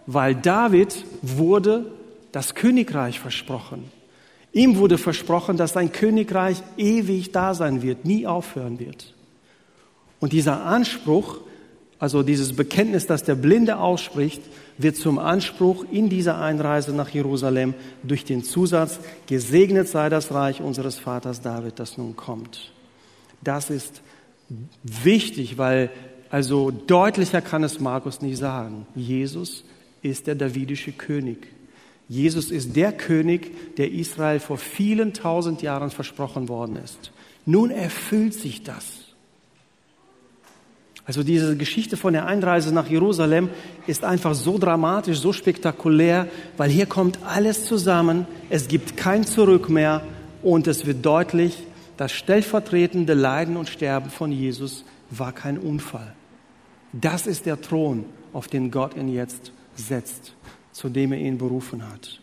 weil 0.06 0.34
David 0.34 1.04
wurde 1.22 1.92
das 2.32 2.54
Königreich 2.56 3.20
versprochen. 3.20 3.84
Ihm 4.52 4.76
wurde 4.76 4.98
versprochen, 4.98 5.56
dass 5.56 5.74
sein 5.74 5.92
Königreich 5.92 6.62
ewig 6.76 7.30
da 7.30 7.54
sein 7.54 7.82
wird, 7.82 8.04
nie 8.04 8.26
aufhören 8.26 8.80
wird. 8.80 9.14
Und 10.18 10.32
dieser 10.32 10.64
Anspruch 10.64 11.38
also 12.00 12.22
dieses 12.22 12.56
Bekenntnis, 12.56 13.06
das 13.06 13.24
der 13.24 13.34
Blinde 13.34 13.78
ausspricht, 13.78 14.42
wird 14.78 14.96
zum 14.96 15.18
Anspruch 15.18 15.84
in 15.92 16.08
dieser 16.08 16.40
Einreise 16.40 16.92
nach 16.92 17.10
Jerusalem 17.10 17.74
durch 18.02 18.24
den 18.24 18.42
Zusatz, 18.42 18.98
gesegnet 19.26 19.86
sei 19.86 20.08
das 20.08 20.32
Reich 20.32 20.62
unseres 20.62 20.98
Vaters 20.98 21.42
David, 21.42 21.78
das 21.78 21.98
nun 21.98 22.16
kommt. 22.16 22.72
Das 23.42 23.68
ist 23.68 24.00
wichtig, 24.82 25.58
weil 25.58 25.90
also 26.30 26.70
deutlicher 26.70 27.42
kann 27.42 27.64
es 27.64 27.80
Markus 27.80 28.22
nicht 28.22 28.38
sagen. 28.38 28.86
Jesus 28.94 29.64
ist 30.00 30.26
der 30.26 30.36
davidische 30.36 30.92
König. 30.92 31.48
Jesus 32.08 32.50
ist 32.50 32.76
der 32.76 32.92
König, 32.92 33.76
der 33.76 33.92
Israel 33.92 34.40
vor 34.40 34.56
vielen 34.56 35.12
tausend 35.12 35.60
Jahren 35.60 35.90
versprochen 35.90 36.48
worden 36.48 36.76
ist. 36.76 37.12
Nun 37.44 37.70
erfüllt 37.70 38.34
sich 38.34 38.62
das. 38.62 39.09
Also 41.06 41.22
diese 41.22 41.56
Geschichte 41.56 41.96
von 41.96 42.12
der 42.12 42.26
Einreise 42.26 42.72
nach 42.72 42.88
Jerusalem 42.88 43.48
ist 43.86 44.04
einfach 44.04 44.34
so 44.34 44.58
dramatisch, 44.58 45.18
so 45.18 45.32
spektakulär, 45.32 46.28
weil 46.56 46.70
hier 46.70 46.86
kommt 46.86 47.18
alles 47.24 47.64
zusammen, 47.64 48.26
es 48.48 48.68
gibt 48.68 48.96
kein 48.96 49.24
Zurück 49.24 49.68
mehr 49.68 50.02
und 50.42 50.66
es 50.66 50.86
wird 50.86 51.04
deutlich, 51.04 51.66
das 51.96 52.12
stellvertretende 52.12 53.14
Leiden 53.14 53.56
und 53.56 53.68
Sterben 53.68 54.10
von 54.10 54.32
Jesus 54.32 54.84
war 55.10 55.32
kein 55.32 55.58
Unfall. 55.58 56.14
Das 56.92 57.26
ist 57.26 57.46
der 57.46 57.60
Thron, 57.60 58.04
auf 58.32 58.48
den 58.48 58.70
Gott 58.70 58.96
ihn 58.96 59.12
jetzt 59.12 59.52
setzt, 59.74 60.34
zu 60.72 60.88
dem 60.88 61.12
er 61.12 61.18
ihn 61.18 61.38
berufen 61.38 61.82
hat. 61.88 62.20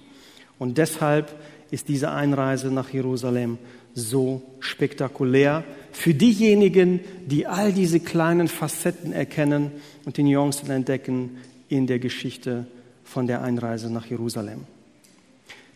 Und 0.60 0.78
deshalb 0.78 1.36
ist 1.72 1.90
diese 1.90 2.12
Einreise 2.12 2.72
nach 2.72 2.90
Jerusalem 2.90 3.58
so 3.98 4.44
spektakulär 4.60 5.64
für 5.92 6.14
diejenigen, 6.14 7.00
die 7.26 7.48
all 7.48 7.74
diese 7.74 8.00
kleinen 8.00 8.48
Facetten 8.48 9.12
erkennen 9.12 9.72
und 10.06 10.18
die 10.18 10.24
Nuancen 10.24 10.70
entdecken 10.70 11.38
in 11.68 11.88
der 11.88 11.98
Geschichte 12.00 12.68
von 13.04 13.26
der 13.26 13.42
Einreise 13.42 13.92
nach 13.92 14.06
Jerusalem. 14.06 14.66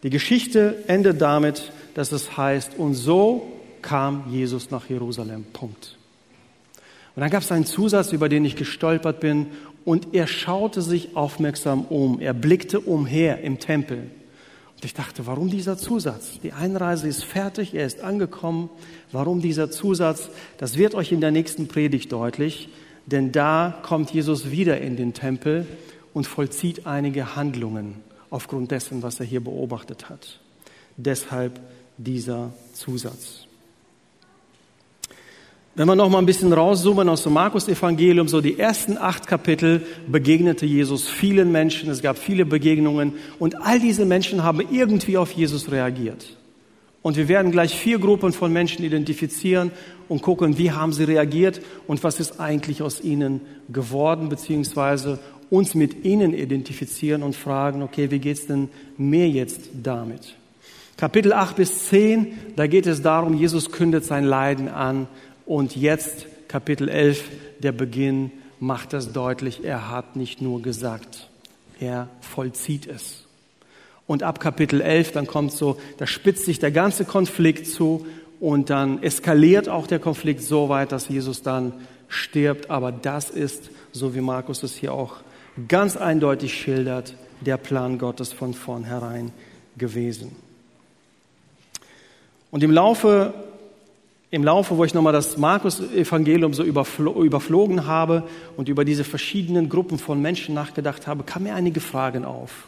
Die 0.04 0.12
Geschichte 0.12 0.84
endet 0.88 1.22
damit, 1.22 1.72
dass 1.96 2.12
es 2.12 2.38
heißt, 2.38 2.78
und 2.78 2.94
so 2.94 3.52
kam 3.82 4.26
Jesus 4.30 4.70
nach 4.70 4.88
Jerusalem. 4.90 5.44
Punkt. 5.52 5.98
Und 7.16 7.22
dann 7.22 7.30
gab 7.30 7.42
es 7.42 7.52
einen 7.52 7.66
Zusatz, 7.66 8.12
über 8.12 8.30
den 8.30 8.46
ich 8.46 8.56
gestolpert 8.56 9.20
bin, 9.20 9.48
und 9.84 10.14
er 10.14 10.28
schaute 10.28 10.84
sich 10.84 11.16
aufmerksam 11.16 11.86
um. 11.86 12.20
Er 12.20 12.36
blickte 12.36 12.80
umher 12.80 13.42
im 13.42 13.58
Tempel. 13.58 14.12
Und 14.82 14.86
ich 14.86 14.96
dachte, 14.96 15.28
warum 15.28 15.52
dieser 15.52 15.78
Zusatz? 15.78 16.40
Die 16.42 16.54
Einreise 16.54 17.08
ist 17.08 17.24
fertig, 17.24 17.76
er 17.76 17.86
ist 17.86 18.02
angekommen. 18.02 18.72
Warum 19.12 19.40
dieser 19.40 19.70
Zusatz? 19.70 20.30
Das 20.58 20.76
wird 20.76 20.96
euch 20.96 21.12
in 21.12 21.22
der 21.22 21.30
nächsten 21.30 21.68
Predigt 21.68 22.12
deutlich, 22.12 22.68
denn 23.06 23.32
da 23.32 23.78
kommt 23.84 24.10
Jesus 24.10 24.50
wieder 24.50 24.82
in 24.82 24.98
den 24.98 25.14
Tempel 25.14 25.68
und 26.16 26.26
vollzieht 26.26 26.88
einige 26.88 27.36
Handlungen 27.36 27.98
aufgrund 28.32 28.72
dessen, 28.72 29.04
was 29.04 29.20
er 29.20 29.28
hier 29.28 29.44
beobachtet 29.44 30.10
hat. 30.10 30.40
Deshalb 30.98 31.60
dieser 31.98 32.52
Zusatz. 32.74 33.41
Wenn 35.74 35.88
wir 35.88 35.96
noch 35.96 36.10
mal 36.10 36.18
ein 36.18 36.26
bisschen 36.26 36.52
rauszoomen 36.52 37.08
aus 37.08 37.24
dem 37.24 37.32
Markus-Evangelium, 37.32 38.28
so 38.28 38.42
die 38.42 38.60
ersten 38.60 38.98
acht 38.98 39.26
Kapitel 39.26 39.82
begegnete 40.06 40.66
Jesus 40.66 41.08
vielen 41.08 41.50
Menschen, 41.50 41.90
es 41.90 42.02
gab 42.02 42.18
viele 42.18 42.46
Begegnungen 42.46 43.14
und 43.40 43.62
all 43.62 43.80
diese 43.80 44.06
Menschen 44.06 44.44
haben 44.44 44.60
irgendwie 44.70 45.16
auf 45.16 45.32
Jesus 45.32 45.72
reagiert. 45.72 46.36
Und 47.02 47.16
wir 47.16 47.30
werden 47.30 47.54
gleich 47.54 47.74
vier 47.74 48.00
Gruppen 48.00 48.34
von 48.34 48.52
Menschen 48.52 48.84
identifizieren 48.84 49.72
und 50.10 50.22
gucken, 50.22 50.58
wie 50.58 50.72
haben 50.72 50.92
sie 50.92 51.06
reagiert 51.06 51.62
und 51.88 52.04
was 52.04 52.20
ist 52.20 52.42
eigentlich 52.42 52.82
aus 52.82 53.00
ihnen 53.00 53.40
geworden, 53.70 54.28
beziehungsweise 54.28 55.20
uns 55.50 55.74
mit 55.74 56.04
ihnen 56.04 56.34
identifizieren 56.34 57.24
und 57.24 57.34
fragen, 57.34 57.82
okay, 57.82 58.12
wie 58.12 58.20
geht's 58.20 58.46
denn 58.46 58.68
mir 58.98 59.30
jetzt 59.30 59.70
damit? 59.82 60.36
Kapitel 60.98 61.34
8 61.34 61.56
bis 61.56 61.88
10, 61.88 62.28
da 62.58 62.68
geht 62.68 62.86
es 62.86 63.02
darum, 63.02 63.36
Jesus 63.36 63.72
kündet 63.72 64.04
sein 64.06 64.26
Leiden 64.26 64.68
an 64.68 65.08
und 65.46 65.76
jetzt 65.76 66.28
Kapitel 66.48 66.90
11, 66.90 67.24
der 67.60 67.72
Beginn 67.72 68.32
macht 68.60 68.94
das 68.94 69.14
deutlich. 69.14 69.64
Er 69.64 69.90
hat 69.90 70.16
nicht 70.16 70.42
nur 70.42 70.62
gesagt, 70.62 71.30
er 71.80 72.10
vollzieht 72.22 72.88
es. 72.88 73.26
Und 74.08 74.24
ab 74.24 74.40
Kapitel 74.40 74.82
11, 74.82 75.14
dann 75.14 75.28
kommt 75.28 75.52
so, 75.54 75.78
da 75.98 76.06
spitzt 76.06 76.46
sich 76.46 76.60
der 76.60 76.72
ganze 76.72 77.06
Konflikt 77.06 77.68
zu 77.68 78.06
und 78.40 78.70
dann 78.70 79.02
eskaliert 79.02 79.70
auch 79.70 79.88
der 79.88 80.00
Konflikt 80.00 80.42
so 80.44 80.68
weit, 80.70 80.92
dass 80.92 81.08
Jesus 81.08 81.44
dann 81.44 81.74
stirbt. 82.10 82.70
Aber 82.70 82.92
das 82.92 83.30
ist, 83.30 83.70
so 83.92 84.14
wie 84.16 84.22
Markus 84.22 84.64
es 84.64 84.76
hier 84.76 84.94
auch 84.94 85.18
ganz 85.68 85.96
eindeutig 85.96 86.54
schildert, 86.54 87.16
der 87.42 87.58
Plan 87.58 87.98
Gottes 87.98 88.34
von 88.34 88.54
vornherein 88.54 89.32
gewesen. 89.78 90.36
Und 92.52 92.64
im 92.64 92.72
Laufe 92.72 93.34
im 94.32 94.46
Laufe, 94.46 94.78
wo 94.78 94.86
ich 94.86 94.94
nochmal 94.94 95.12
das 95.12 95.38
Markus-Evangelium 95.38 96.54
so 96.54 96.64
überflogen 96.64 97.86
habe 97.86 98.24
und 98.56 98.70
über 98.70 98.86
diese 98.86 99.04
verschiedenen 99.04 99.68
Gruppen 99.68 100.00
von 100.00 100.22
Menschen 100.22 100.56
nachgedacht 100.56 101.06
habe, 101.06 101.24
kamen 101.24 101.46
mir 101.46 101.56
einige 101.56 101.82
Fragen 101.82 102.24
auf. 102.24 102.68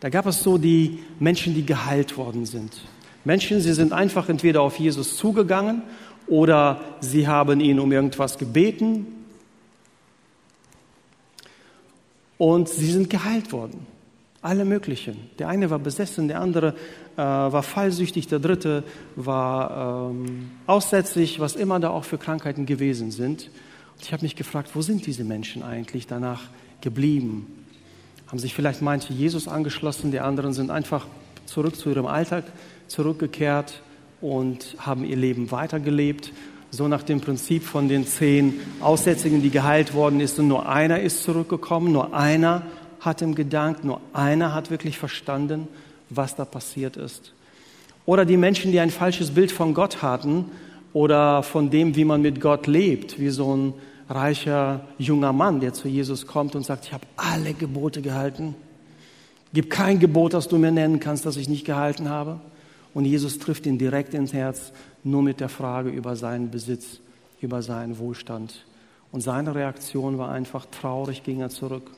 Da 0.00 0.08
gab 0.08 0.26
es 0.26 0.42
so 0.42 0.56
die 0.56 1.00
Menschen, 1.20 1.54
die 1.54 1.66
geheilt 1.66 2.16
worden 2.16 2.46
sind. 2.46 2.80
Menschen, 3.24 3.60
sie 3.60 3.74
sind 3.74 3.92
einfach 3.92 4.30
entweder 4.30 4.62
auf 4.62 4.78
Jesus 4.78 5.16
zugegangen 5.16 5.82
oder 6.26 6.80
sie 7.00 7.28
haben 7.28 7.60
ihn 7.60 7.78
um 7.80 7.92
irgendwas 7.92 8.38
gebeten 8.38 9.06
und 12.38 12.70
sie 12.70 12.90
sind 12.90 13.10
geheilt 13.10 13.52
worden. 13.52 13.86
Alle 14.40 14.64
möglichen. 14.64 15.16
Der 15.40 15.48
eine 15.48 15.68
war 15.68 15.80
besessen, 15.80 16.28
der 16.28 16.40
andere 16.40 16.74
äh, 17.16 17.20
war 17.22 17.62
fallsüchtig, 17.64 18.28
der 18.28 18.38
dritte 18.38 18.84
war 19.16 20.10
ähm, 20.10 20.50
aussätzlich, 20.66 21.40
was 21.40 21.56
immer 21.56 21.80
da 21.80 21.90
auch 21.90 22.04
für 22.04 22.18
Krankheiten 22.18 22.64
gewesen 22.64 23.10
sind. 23.10 23.50
Und 23.96 24.04
ich 24.04 24.12
habe 24.12 24.22
mich 24.22 24.36
gefragt, 24.36 24.70
wo 24.74 24.82
sind 24.82 25.06
diese 25.06 25.24
Menschen 25.24 25.64
eigentlich 25.64 26.06
danach 26.06 26.42
geblieben? 26.80 27.46
Haben 28.28 28.38
sich 28.38 28.54
vielleicht 28.54 28.80
manche 28.80 29.12
Jesus 29.12 29.48
angeschlossen, 29.48 30.12
die 30.12 30.20
anderen 30.20 30.52
sind 30.52 30.70
einfach 30.70 31.08
zurück 31.46 31.74
zu 31.74 31.88
ihrem 31.88 32.06
Alltag 32.06 32.44
zurückgekehrt 32.86 33.82
und 34.20 34.76
haben 34.78 35.04
ihr 35.04 35.16
Leben 35.16 35.50
weitergelebt. 35.50 36.32
So 36.70 36.86
nach 36.86 37.02
dem 37.02 37.20
Prinzip 37.20 37.64
von 37.64 37.88
den 37.88 38.06
zehn 38.06 38.60
Aussätzigen, 38.80 39.42
die 39.42 39.50
geheilt 39.50 39.94
worden 39.94 40.20
ist, 40.20 40.38
und 40.38 40.48
nur 40.48 40.68
einer 40.68 41.00
ist 41.00 41.24
zurückgekommen, 41.24 41.92
nur 41.92 42.14
einer 42.14 42.62
hat 43.00 43.22
ihm 43.22 43.34
gedankt, 43.34 43.84
nur 43.84 44.00
einer 44.12 44.54
hat 44.54 44.70
wirklich 44.70 44.98
verstanden, 44.98 45.68
was 46.10 46.36
da 46.36 46.44
passiert 46.44 46.96
ist. 46.96 47.32
Oder 48.06 48.24
die 48.24 48.36
Menschen, 48.36 48.72
die 48.72 48.80
ein 48.80 48.90
falsches 48.90 49.32
Bild 49.32 49.52
von 49.52 49.74
Gott 49.74 50.02
hatten 50.02 50.46
oder 50.92 51.42
von 51.42 51.70
dem, 51.70 51.94
wie 51.94 52.04
man 52.04 52.22
mit 52.22 52.40
Gott 52.40 52.66
lebt, 52.66 53.20
wie 53.20 53.28
so 53.28 53.54
ein 53.54 53.74
reicher 54.08 54.80
junger 54.98 55.32
Mann, 55.32 55.60
der 55.60 55.74
zu 55.74 55.88
Jesus 55.88 56.26
kommt 56.26 56.54
und 56.54 56.64
sagt, 56.64 56.86
ich 56.86 56.92
habe 56.92 57.06
alle 57.16 57.52
Gebote 57.52 58.00
gehalten. 58.00 58.54
Gib 59.52 59.70
kein 59.70 59.98
Gebot, 59.98 60.34
das 60.34 60.48
du 60.48 60.56
mir 60.56 60.70
nennen 60.70 61.00
kannst, 61.00 61.26
das 61.26 61.36
ich 61.36 61.48
nicht 61.48 61.66
gehalten 61.66 62.08
habe. 62.08 62.40
Und 62.94 63.04
Jesus 63.04 63.38
trifft 63.38 63.66
ihn 63.66 63.78
direkt 63.78 64.14
ins 64.14 64.32
Herz, 64.32 64.72
nur 65.04 65.22
mit 65.22 65.40
der 65.40 65.48
Frage 65.48 65.90
über 65.90 66.16
seinen 66.16 66.50
Besitz, 66.50 67.00
über 67.40 67.62
seinen 67.62 67.98
Wohlstand. 67.98 68.64
Und 69.12 69.20
seine 69.20 69.54
Reaktion 69.54 70.18
war 70.18 70.30
einfach 70.30 70.66
traurig, 70.66 71.22
ging 71.22 71.40
er 71.40 71.50
zurück. 71.50 71.90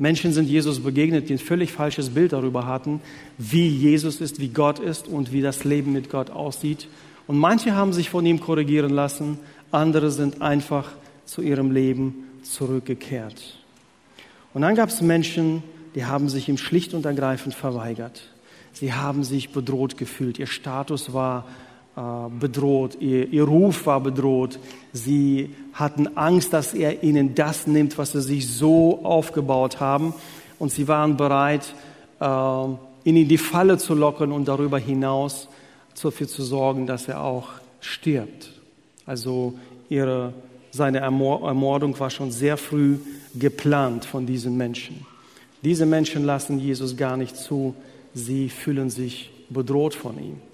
Menschen 0.00 0.32
sind 0.32 0.48
Jesus 0.48 0.80
begegnet, 0.80 1.28
die 1.28 1.34
ein 1.34 1.38
völlig 1.38 1.72
falsches 1.72 2.08
Bild 2.08 2.32
darüber 2.32 2.66
hatten, 2.66 3.02
wie 3.36 3.68
Jesus 3.68 4.22
ist, 4.22 4.40
wie 4.40 4.48
Gott 4.48 4.78
ist 4.78 5.06
und 5.06 5.30
wie 5.30 5.42
das 5.42 5.64
Leben 5.64 5.92
mit 5.92 6.08
Gott 6.08 6.30
aussieht. 6.30 6.88
Und 7.26 7.36
manche 7.36 7.74
haben 7.74 7.92
sich 7.92 8.08
von 8.08 8.24
ihm 8.24 8.40
korrigieren 8.40 8.92
lassen, 8.92 9.38
andere 9.70 10.10
sind 10.10 10.40
einfach 10.40 10.90
zu 11.26 11.42
ihrem 11.42 11.70
Leben 11.70 12.24
zurückgekehrt. 12.42 13.58
Und 14.54 14.62
dann 14.62 14.74
gab 14.74 14.88
es 14.88 15.02
Menschen, 15.02 15.62
die 15.94 16.06
haben 16.06 16.30
sich 16.30 16.48
ihm 16.48 16.56
schlicht 16.56 16.94
und 16.94 17.04
ergreifend 17.04 17.54
verweigert. 17.54 18.22
Sie 18.72 18.94
haben 18.94 19.22
sich 19.22 19.50
bedroht 19.50 19.98
gefühlt. 19.98 20.38
Ihr 20.38 20.46
Status 20.46 21.12
war 21.12 21.46
bedroht, 21.94 22.96
ihr, 23.00 23.32
ihr 23.32 23.44
Ruf 23.44 23.86
war 23.86 24.00
bedroht. 24.00 24.58
Sie 24.92 25.54
hatten 25.72 26.16
Angst, 26.16 26.52
dass 26.52 26.72
er 26.72 27.02
ihnen 27.02 27.34
das 27.34 27.66
nimmt, 27.66 27.98
was 27.98 28.12
sie 28.12 28.22
sich 28.22 28.48
so 28.48 29.00
aufgebaut 29.02 29.80
haben. 29.80 30.14
Und 30.58 30.72
sie 30.72 30.88
waren 30.88 31.16
bereit, 31.16 31.74
äh, 32.20 32.24
ihn 33.04 33.16
in 33.16 33.28
die 33.28 33.38
Falle 33.38 33.78
zu 33.78 33.94
locken 33.94 34.32
und 34.32 34.46
darüber 34.48 34.78
hinaus 34.78 35.48
dafür 36.00 36.28
zu 36.28 36.42
sorgen, 36.42 36.86
dass 36.86 37.08
er 37.08 37.22
auch 37.22 37.48
stirbt. 37.80 38.52
Also 39.06 39.54
ihre, 39.88 40.32
seine 40.70 40.98
Ermordung 41.00 41.98
war 41.98 42.10
schon 42.10 42.30
sehr 42.30 42.56
früh 42.56 42.98
geplant 43.34 44.04
von 44.04 44.26
diesen 44.26 44.56
Menschen. 44.56 45.06
Diese 45.62 45.84
Menschen 45.84 46.24
lassen 46.24 46.58
Jesus 46.58 46.96
gar 46.96 47.16
nicht 47.16 47.36
zu. 47.36 47.74
Sie 48.14 48.48
fühlen 48.48 48.88
sich 48.88 49.30
bedroht 49.50 49.94
von 49.94 50.18
ihm. 50.18 50.49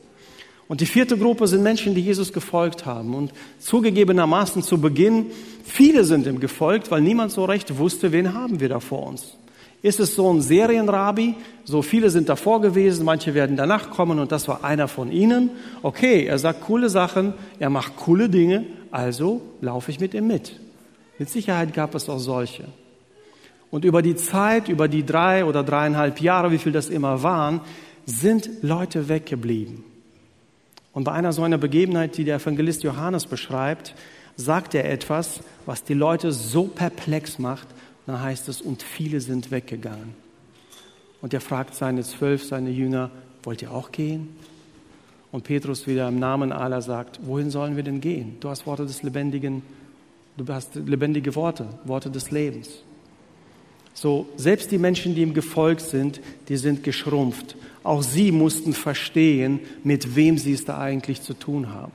Und 0.69 0.81
die 0.81 0.87
vierte 0.87 1.17
Gruppe 1.17 1.47
sind 1.47 1.63
Menschen, 1.63 1.95
die 1.95 2.01
Jesus 2.01 2.33
gefolgt 2.33 2.87
haben. 2.87 3.15
Und 3.15 3.33
zugegebenermaßen 3.59 4.63
zu 4.63 4.81
Beginn, 4.81 5.27
viele 5.65 6.05
sind 6.05 6.27
ihm 6.27 6.41
gefolgt, 6.41 6.91
weil 6.91 7.03
niemand 7.03 7.31
so 7.31 7.45
recht 7.45 7.79
wusste, 7.79 8.11
wen 8.11 8.35
haben 8.35 8.59
wir 8.59 8.69
da 8.69 8.81
vor 8.81 9.07
uns. 9.07 9.37
Ist 9.83 10.01
es 10.01 10.17
so 10.17 10.33
ein 10.33 10.41
Serienrabi? 10.41 11.37
So 11.65 11.83
viele 11.83 12.11
sind 12.11 12.29
davor 12.29 12.61
gewesen, 12.61 13.05
manche 13.05 13.35
werden 13.35 13.57
danach 13.57 13.91
kommen 13.91 14.19
und 14.19 14.33
das 14.33 14.49
war 14.49 14.65
einer 14.65 14.89
von 14.89 15.13
ihnen. 15.13 15.51
Okay, 15.83 16.25
er 16.25 16.39
sagt 16.39 16.63
coole 16.63 16.89
Sachen, 16.89 17.35
er 17.61 17.71
macht 17.71 17.97
coole 17.97 18.29
Dinge, 18.29 18.67
also 18.91 19.43
laufe 19.61 19.93
ich 19.93 20.01
mit 20.01 20.15
ihm 20.15 20.27
mit. 20.27 20.59
Mit 21.19 21.31
Sicherheit 21.31 21.73
gab 21.73 21.95
es 21.95 22.09
auch 22.09 22.19
solche. 22.19 22.65
Und 23.71 23.85
über 23.85 24.03
die 24.03 24.17
Zeit, 24.17 24.69
über 24.69 24.89
die 24.89 25.05
drei 25.05 25.45
oder 25.45 25.63
dreieinhalb 25.63 26.21
Jahre, 26.21 26.51
wie 26.51 26.59
viel 26.59 26.73
das 26.73 26.89
immer 26.89 27.23
waren, 27.23 27.61
sind 28.07 28.49
Leute 28.63 29.09
weggeblieben. 29.09 29.85
Und 30.97 31.05
bei 31.05 31.13
einer 31.13 31.35
so 31.35 31.43
einer 31.43 31.59
Begebenheit, 31.59 32.17
die 32.17 32.25
der 32.25 32.37
Evangelist 32.37 32.83
Johannes 32.83 33.27
beschreibt, 33.27 33.95
sagt 34.37 34.75
er 34.75 34.91
etwas, 34.91 35.41
was 35.67 35.85
die 35.85 35.93
Leute 35.93 36.33
so 36.33 36.69
perplex 36.69 37.39
macht. 37.39 37.69
Da 38.07 38.21
heißt 38.21 38.49
es, 38.49 38.63
und 38.63 38.83
viele 38.83 39.21
sind 39.21 39.51
weggegangen. 39.51 40.15
Und 41.21 41.35
er 41.35 41.43
fragt 41.43 41.75
seine 41.75 42.03
zwölf, 42.03 42.45
seine 42.45 42.71
Jünger, 42.71 43.11
wollt 43.43 43.61
ihr 43.61 43.73
auch 43.73 43.93
gehen? 43.93 44.37
Und 45.33 45.45
Petrus 45.45 45.87
wieder 45.87 46.09
im 46.09 46.19
Namen 46.19 46.51
aller 46.51 46.81
sagt, 46.81 47.21
wohin 47.27 47.51
sollen 47.51 47.77
wir 47.77 47.83
denn 47.83 48.01
gehen? 48.01 48.39
Du 48.41 48.49
hast 48.49 48.67
Worte 48.67 48.87
des 48.87 49.03
lebendigen, 49.03 49.61
du 50.39 50.51
hast 50.51 50.77
lebendige 50.77 51.35
Worte, 51.35 51.67
Worte 51.85 52.11
des 52.11 52.31
Lebens. 52.31 52.71
So, 53.93 54.31
selbst 54.37 54.71
die 54.71 54.79
Menschen, 54.79 55.15
die 55.15 55.21
ihm 55.21 55.35
gefolgt 55.35 55.83
sind, 55.83 56.23
die 56.49 56.57
sind 56.57 56.85
geschrumpft. 56.85 57.55
Auch 57.87 58.03
sie 58.03 58.33
mussten 58.33 58.73
verstehen, 58.73 59.61
mit 59.85 60.17
wem 60.17 60.39
sie 60.39 60.53
es 60.53 60.65
da 60.65 60.79
eigentlich 60.79 61.23
zu 61.23 61.35
tun 61.35 61.73
haben. 61.73 61.93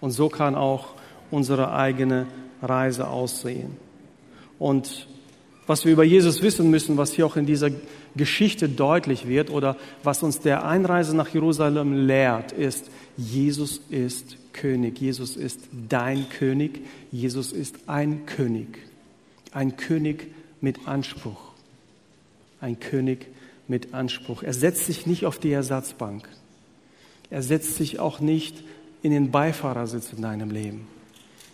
Und 0.00 0.12
so 0.12 0.28
kann 0.28 0.54
auch 0.54 0.94
unsere 1.30 1.74
eigene 1.74 2.26
Reise 2.62 3.08
aussehen. 3.08 3.76
Und 4.58 5.06
was 5.66 5.84
wir 5.84 5.92
über 5.92 6.04
Jesus 6.04 6.42
wissen 6.42 6.70
müssen, 6.70 6.96
was 6.96 7.12
hier 7.12 7.26
auch 7.26 7.36
in 7.36 7.44
dieser 7.44 7.70
Geschichte 8.16 8.68
deutlich 8.68 9.28
wird 9.28 9.50
oder 9.50 9.76
was 10.02 10.22
uns 10.22 10.40
der 10.40 10.66
Einreise 10.66 11.14
nach 11.14 11.28
Jerusalem 11.28 12.06
lehrt, 12.06 12.52
ist, 12.52 12.90
Jesus 13.16 13.80
ist 13.90 14.36
König. 14.52 14.98
Jesus 15.00 15.36
ist 15.36 15.60
dein 15.88 16.28
König. 16.30 16.80
Jesus 17.12 17.52
ist 17.52 17.76
ein 17.88 18.24
König. 18.24 18.78
Ein 19.52 19.76
König 19.76 20.32
mit 20.62 20.86
Anspruch. 20.86 21.52
Ein 22.60 22.80
König 22.80 23.26
mit 23.68 23.94
Anspruch. 23.94 24.42
Er 24.42 24.52
setzt 24.52 24.86
sich 24.86 25.06
nicht 25.06 25.26
auf 25.26 25.38
die 25.38 25.52
Ersatzbank. 25.52 26.28
Er 27.30 27.42
setzt 27.42 27.76
sich 27.76 27.98
auch 27.98 28.20
nicht 28.20 28.62
in 29.02 29.10
den 29.10 29.30
Beifahrersitz 29.30 30.12
in 30.12 30.22
deinem 30.22 30.50
Leben. 30.50 30.86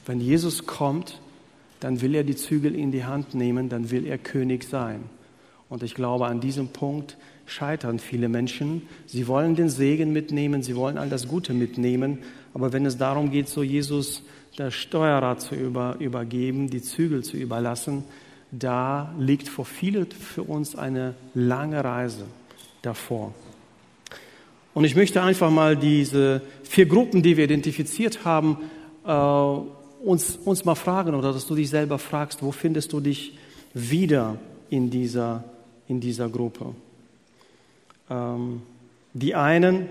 Wenn 0.06 0.20
Jesus 0.20 0.66
kommt, 0.66 1.20
dann 1.80 2.00
will 2.00 2.14
er 2.14 2.24
die 2.24 2.36
Zügel 2.36 2.74
in 2.74 2.92
die 2.92 3.04
Hand 3.04 3.34
nehmen, 3.34 3.68
dann 3.68 3.90
will 3.90 4.06
er 4.06 4.18
König 4.18 4.64
sein. 4.64 5.04
Und 5.68 5.82
ich 5.82 5.94
glaube, 5.94 6.26
an 6.26 6.40
diesem 6.40 6.68
Punkt 6.68 7.16
scheitern 7.46 7.98
viele 7.98 8.28
Menschen. 8.28 8.82
Sie 9.06 9.26
wollen 9.26 9.56
den 9.56 9.68
Segen 9.68 10.12
mitnehmen, 10.12 10.62
sie 10.62 10.76
wollen 10.76 10.98
all 10.98 11.08
das 11.08 11.28
Gute 11.28 11.52
mitnehmen, 11.52 12.18
aber 12.54 12.72
wenn 12.72 12.86
es 12.86 12.98
darum 12.98 13.30
geht, 13.30 13.48
so 13.48 13.62
Jesus 13.62 14.22
das 14.56 14.74
Steuerrad 14.74 15.40
zu 15.40 15.54
über, 15.54 15.96
übergeben, 16.00 16.68
die 16.70 16.82
Zügel 16.82 17.22
zu 17.22 17.36
überlassen, 17.36 18.04
da 18.52 19.14
liegt 19.18 19.48
vor 19.48 19.64
viele 19.64 20.06
für 20.06 20.42
uns 20.42 20.74
eine 20.74 21.14
lange 21.34 21.82
Reise 21.84 22.26
davor. 22.82 23.34
Und 24.74 24.84
ich 24.84 24.94
möchte 24.94 25.22
einfach 25.22 25.50
mal 25.50 25.76
diese 25.76 26.42
vier 26.62 26.86
Gruppen, 26.86 27.22
die 27.22 27.36
wir 27.36 27.44
identifiziert 27.44 28.24
haben, 28.24 28.58
äh, 29.04 29.10
uns, 30.04 30.36
uns 30.36 30.64
mal 30.64 30.74
fragen 30.74 31.14
oder 31.14 31.32
dass 31.32 31.46
du 31.46 31.54
dich 31.54 31.70
selber 31.70 31.98
fragst, 31.98 32.42
wo 32.42 32.52
findest 32.52 32.92
du 32.92 33.00
dich 33.00 33.36
wieder 33.74 34.38
in 34.70 34.90
dieser, 34.90 35.44
in 35.88 36.00
dieser 36.00 36.28
Gruppe? 36.28 36.74
Ähm, 38.08 38.62
die 39.12 39.34
einen 39.34 39.88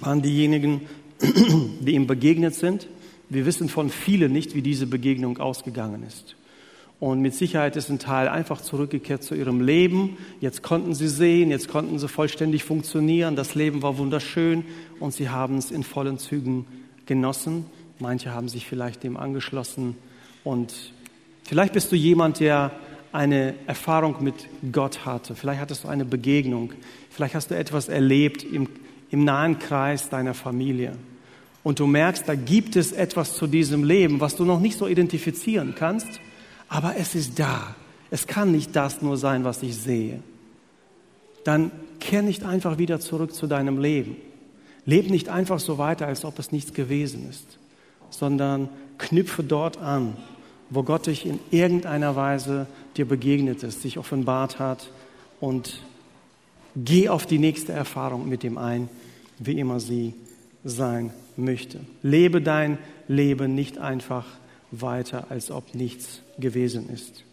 waren 0.00 0.20
diejenigen, 0.20 0.82
die 1.20 1.94
ihm 1.94 2.06
begegnet 2.06 2.54
sind. 2.54 2.88
Wir 3.28 3.46
wissen 3.46 3.68
von 3.68 3.88
vielen 3.88 4.32
nicht, 4.32 4.54
wie 4.54 4.62
diese 4.62 4.86
Begegnung 4.86 5.38
ausgegangen 5.38 6.02
ist. 6.06 6.36
Und 7.02 7.20
mit 7.20 7.34
Sicherheit 7.34 7.74
ist 7.74 7.90
ein 7.90 7.98
Teil 7.98 8.28
einfach 8.28 8.60
zurückgekehrt 8.60 9.24
zu 9.24 9.34
ihrem 9.34 9.60
Leben. 9.60 10.18
Jetzt 10.40 10.62
konnten 10.62 10.94
sie 10.94 11.08
sehen, 11.08 11.50
jetzt 11.50 11.66
konnten 11.66 11.98
sie 11.98 12.06
vollständig 12.06 12.62
funktionieren. 12.62 13.34
Das 13.34 13.56
Leben 13.56 13.82
war 13.82 13.98
wunderschön 13.98 14.64
und 15.00 15.12
sie 15.12 15.28
haben 15.28 15.58
es 15.58 15.72
in 15.72 15.82
vollen 15.82 16.18
Zügen 16.18 16.64
genossen. 17.04 17.66
Manche 17.98 18.32
haben 18.32 18.48
sich 18.48 18.68
vielleicht 18.68 19.02
dem 19.02 19.16
angeschlossen. 19.16 19.96
Und 20.44 20.92
vielleicht 21.42 21.72
bist 21.72 21.90
du 21.90 21.96
jemand, 21.96 22.38
der 22.38 22.70
eine 23.10 23.54
Erfahrung 23.66 24.22
mit 24.22 24.46
Gott 24.70 25.04
hatte. 25.04 25.34
Vielleicht 25.34 25.60
hattest 25.60 25.82
du 25.82 25.88
eine 25.88 26.04
Begegnung. 26.04 26.72
Vielleicht 27.10 27.34
hast 27.34 27.50
du 27.50 27.56
etwas 27.56 27.88
erlebt 27.88 28.44
im, 28.44 28.68
im 29.10 29.24
nahen 29.24 29.58
Kreis 29.58 30.08
deiner 30.08 30.34
Familie. 30.34 30.92
Und 31.64 31.80
du 31.80 31.88
merkst, 31.88 32.28
da 32.28 32.36
gibt 32.36 32.76
es 32.76 32.92
etwas 32.92 33.34
zu 33.34 33.48
diesem 33.48 33.82
Leben, 33.82 34.20
was 34.20 34.36
du 34.36 34.44
noch 34.44 34.60
nicht 34.60 34.78
so 34.78 34.86
identifizieren 34.86 35.74
kannst, 35.76 36.20
aber 36.72 36.96
es 36.96 37.14
ist 37.14 37.38
da. 37.38 37.74
Es 38.10 38.26
kann 38.26 38.52
nicht 38.52 38.74
das 38.74 39.02
nur 39.02 39.16
sein, 39.16 39.44
was 39.44 39.62
ich 39.62 39.76
sehe. 39.76 40.22
Dann 41.44 41.70
kehr 42.00 42.22
nicht 42.22 42.44
einfach 42.44 42.78
wieder 42.78 43.00
zurück 43.00 43.34
zu 43.34 43.46
deinem 43.46 43.78
Leben. 43.78 44.16
Leb 44.84 45.10
nicht 45.10 45.28
einfach 45.28 45.60
so 45.60 45.78
weiter, 45.78 46.06
als 46.06 46.24
ob 46.24 46.38
es 46.38 46.52
nichts 46.52 46.72
gewesen 46.74 47.28
ist 47.28 47.58
sondern 48.12 48.68
knüpfe 48.98 49.42
dort 49.42 49.78
an, 49.78 50.16
wo 50.70 50.82
Gott 50.82 51.06
dich 51.06 51.26
in 51.26 51.40
irgendeiner 51.50 52.14
Weise 52.16 52.66
dir 52.96 53.06
begegnet 53.06 53.62
ist, 53.62 53.82
sich 53.82 53.98
offenbart 53.98 54.58
hat 54.58 54.90
und 55.40 55.80
geh 56.76 57.08
auf 57.08 57.26
die 57.26 57.38
nächste 57.38 57.72
Erfahrung 57.72 58.28
mit 58.28 58.44
ihm 58.44 58.58
ein, 58.58 58.88
wie 59.38 59.58
immer 59.58 59.80
sie 59.80 60.14
sein 60.64 61.12
möchte. 61.36 61.80
Lebe 62.02 62.40
dein 62.40 62.78
Leben 63.08 63.54
nicht 63.54 63.78
einfach 63.78 64.26
weiter, 64.70 65.26
als 65.30 65.50
ob 65.50 65.74
nichts 65.74 66.22
gewesen 66.42 66.90
ist. 66.92 67.24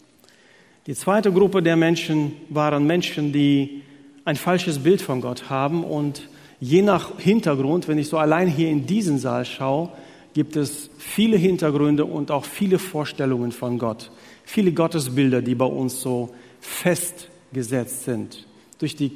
Die 0.87 0.95
zweite 0.95 1.33
Gruppe 1.33 1.61
der 1.61 1.75
Menschen 1.75 2.31
waren 2.47 2.87
Menschen, 2.87 3.33
die 3.33 3.83
ein 4.23 4.37
falsches 4.37 4.79
Bild 4.79 5.01
von 5.01 5.19
Gott 5.19 5.49
haben 5.49 5.83
und 5.83 6.29
je 6.61 6.81
nach 6.81 7.19
Hintergrund, 7.19 7.87
wenn 7.87 7.97
ich 7.97 8.07
so 8.07 8.17
allein 8.17 8.47
hier 8.47 8.69
in 8.69 8.85
diesen 8.85 9.17
Saal 9.17 9.43
schaue, 9.43 9.89
gibt 10.33 10.55
es 10.55 10.89
viele 10.97 11.37
Hintergründe 11.37 12.05
und 12.05 12.31
auch 12.31 12.45
viele 12.45 12.79
Vorstellungen 12.79 13.51
von 13.51 13.77
Gott. 13.77 14.11
Viele 14.45 14.71
Gottesbilder, 14.71 15.41
die 15.41 15.55
bei 15.55 15.65
uns 15.65 16.01
so 16.01 16.33
festgesetzt 16.61 18.05
sind. 18.05 18.47
Durch 18.79 18.95
die 18.95 19.11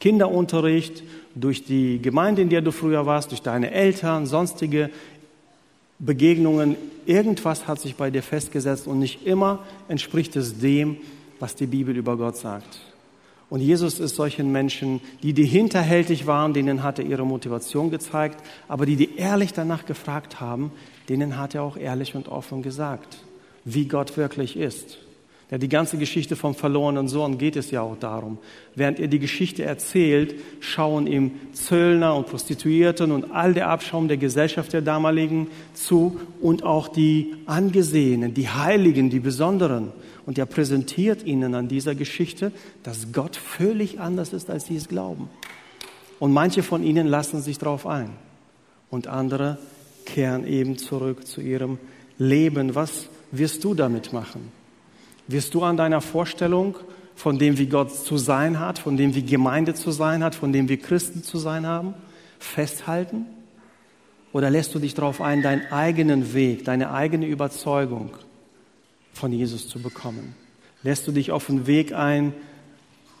Kinderunterricht, 0.00 1.04
durch 1.34 1.64
die 1.64 2.00
Gemeinde, 2.02 2.42
in 2.42 2.48
der 2.48 2.60
du 2.60 2.72
früher 2.72 3.06
warst, 3.06 3.30
durch 3.30 3.42
deine 3.42 3.70
Eltern, 3.70 4.26
sonstige 4.26 4.90
Begegnungen. 6.04 6.76
Irgendwas 7.06 7.68
hat 7.68 7.80
sich 7.80 7.94
bei 7.94 8.10
dir 8.10 8.22
festgesetzt 8.22 8.86
und 8.86 8.98
nicht 8.98 9.24
immer 9.26 9.60
entspricht 9.88 10.36
es 10.36 10.58
dem, 10.58 10.96
was 11.38 11.54
die 11.54 11.66
Bibel 11.66 11.96
über 11.96 12.16
Gott 12.16 12.36
sagt. 12.36 12.80
Und 13.48 13.60
Jesus 13.60 14.00
ist 14.00 14.16
solchen 14.16 14.50
Menschen, 14.50 15.00
die, 15.22 15.32
die 15.32 15.44
hinterhältig 15.44 16.26
waren, 16.26 16.54
denen 16.54 16.82
hat 16.82 16.98
er 16.98 17.04
ihre 17.04 17.26
Motivation 17.26 17.90
gezeigt, 17.90 18.42
aber 18.66 18.86
die, 18.86 18.96
die 18.96 19.16
ehrlich 19.16 19.52
danach 19.52 19.84
gefragt 19.84 20.40
haben, 20.40 20.72
denen 21.08 21.36
hat 21.36 21.54
er 21.54 21.62
auch 21.62 21.76
ehrlich 21.76 22.14
und 22.14 22.28
offen 22.28 22.62
gesagt, 22.62 23.18
wie 23.64 23.86
Gott 23.86 24.16
wirklich 24.16 24.56
ist. 24.56 24.98
Ja, 25.52 25.58
die 25.58 25.68
ganze 25.68 25.98
Geschichte 25.98 26.34
vom 26.34 26.54
verlorenen 26.54 27.08
Sohn 27.08 27.36
geht 27.36 27.56
es 27.56 27.70
ja 27.70 27.82
auch 27.82 27.98
darum. 27.98 28.38
Während 28.74 28.98
er 28.98 29.08
die 29.08 29.18
Geschichte 29.18 29.62
erzählt, 29.62 30.34
schauen 30.60 31.06
ihm 31.06 31.32
Zöllner 31.52 32.16
und 32.16 32.26
Prostituierten 32.26 33.12
und 33.12 33.32
all 33.32 33.52
der 33.52 33.68
Abschaum 33.68 34.08
der 34.08 34.16
Gesellschaft 34.16 34.72
der 34.72 34.80
damaligen 34.80 35.48
zu 35.74 36.18
und 36.40 36.62
auch 36.62 36.88
die 36.88 37.34
Angesehenen, 37.44 38.32
die 38.32 38.48
Heiligen, 38.48 39.10
die 39.10 39.20
Besonderen. 39.20 39.92
Und 40.24 40.38
er 40.38 40.46
präsentiert 40.46 41.22
ihnen 41.26 41.54
an 41.54 41.68
dieser 41.68 41.94
Geschichte, 41.94 42.50
dass 42.82 43.12
Gott 43.12 43.36
völlig 43.36 44.00
anders 44.00 44.32
ist, 44.32 44.48
als 44.48 44.64
sie 44.64 44.76
es 44.76 44.88
glauben. 44.88 45.28
Und 46.18 46.32
manche 46.32 46.62
von 46.62 46.82
ihnen 46.82 47.06
lassen 47.06 47.42
sich 47.42 47.58
darauf 47.58 47.86
ein 47.86 48.08
und 48.88 49.06
andere 49.06 49.58
kehren 50.06 50.46
eben 50.46 50.78
zurück 50.78 51.26
zu 51.26 51.42
ihrem 51.42 51.76
Leben. 52.16 52.74
Was 52.74 53.10
wirst 53.32 53.62
du 53.64 53.74
damit 53.74 54.14
machen? 54.14 54.61
Wirst 55.28 55.54
du 55.54 55.62
an 55.62 55.76
deiner 55.76 56.00
Vorstellung 56.00 56.76
von 57.14 57.38
dem, 57.38 57.58
wie 57.58 57.66
Gott 57.66 57.94
zu 57.94 58.18
sein 58.18 58.58
hat, 58.58 58.78
von 58.78 58.96
dem, 58.96 59.14
wie 59.14 59.22
Gemeinde 59.22 59.74
zu 59.74 59.90
sein 59.90 60.24
hat, 60.24 60.34
von 60.34 60.52
dem, 60.52 60.68
wie 60.68 60.76
Christen 60.76 61.22
zu 61.22 61.38
sein 61.38 61.66
haben, 61.66 61.94
festhalten? 62.38 63.26
Oder 64.32 64.50
lässt 64.50 64.74
du 64.74 64.78
dich 64.78 64.94
darauf 64.94 65.20
ein, 65.20 65.42
deinen 65.42 65.70
eigenen 65.70 66.34
Weg, 66.34 66.64
deine 66.64 66.90
eigene 66.90 67.26
Überzeugung 67.26 68.10
von 69.12 69.32
Jesus 69.32 69.68
zu 69.68 69.80
bekommen? 69.80 70.34
Lässt 70.82 71.06
du 71.06 71.12
dich 71.12 71.30
auf 71.30 71.46
den 71.46 71.66
Weg 71.66 71.92
ein 71.92 72.32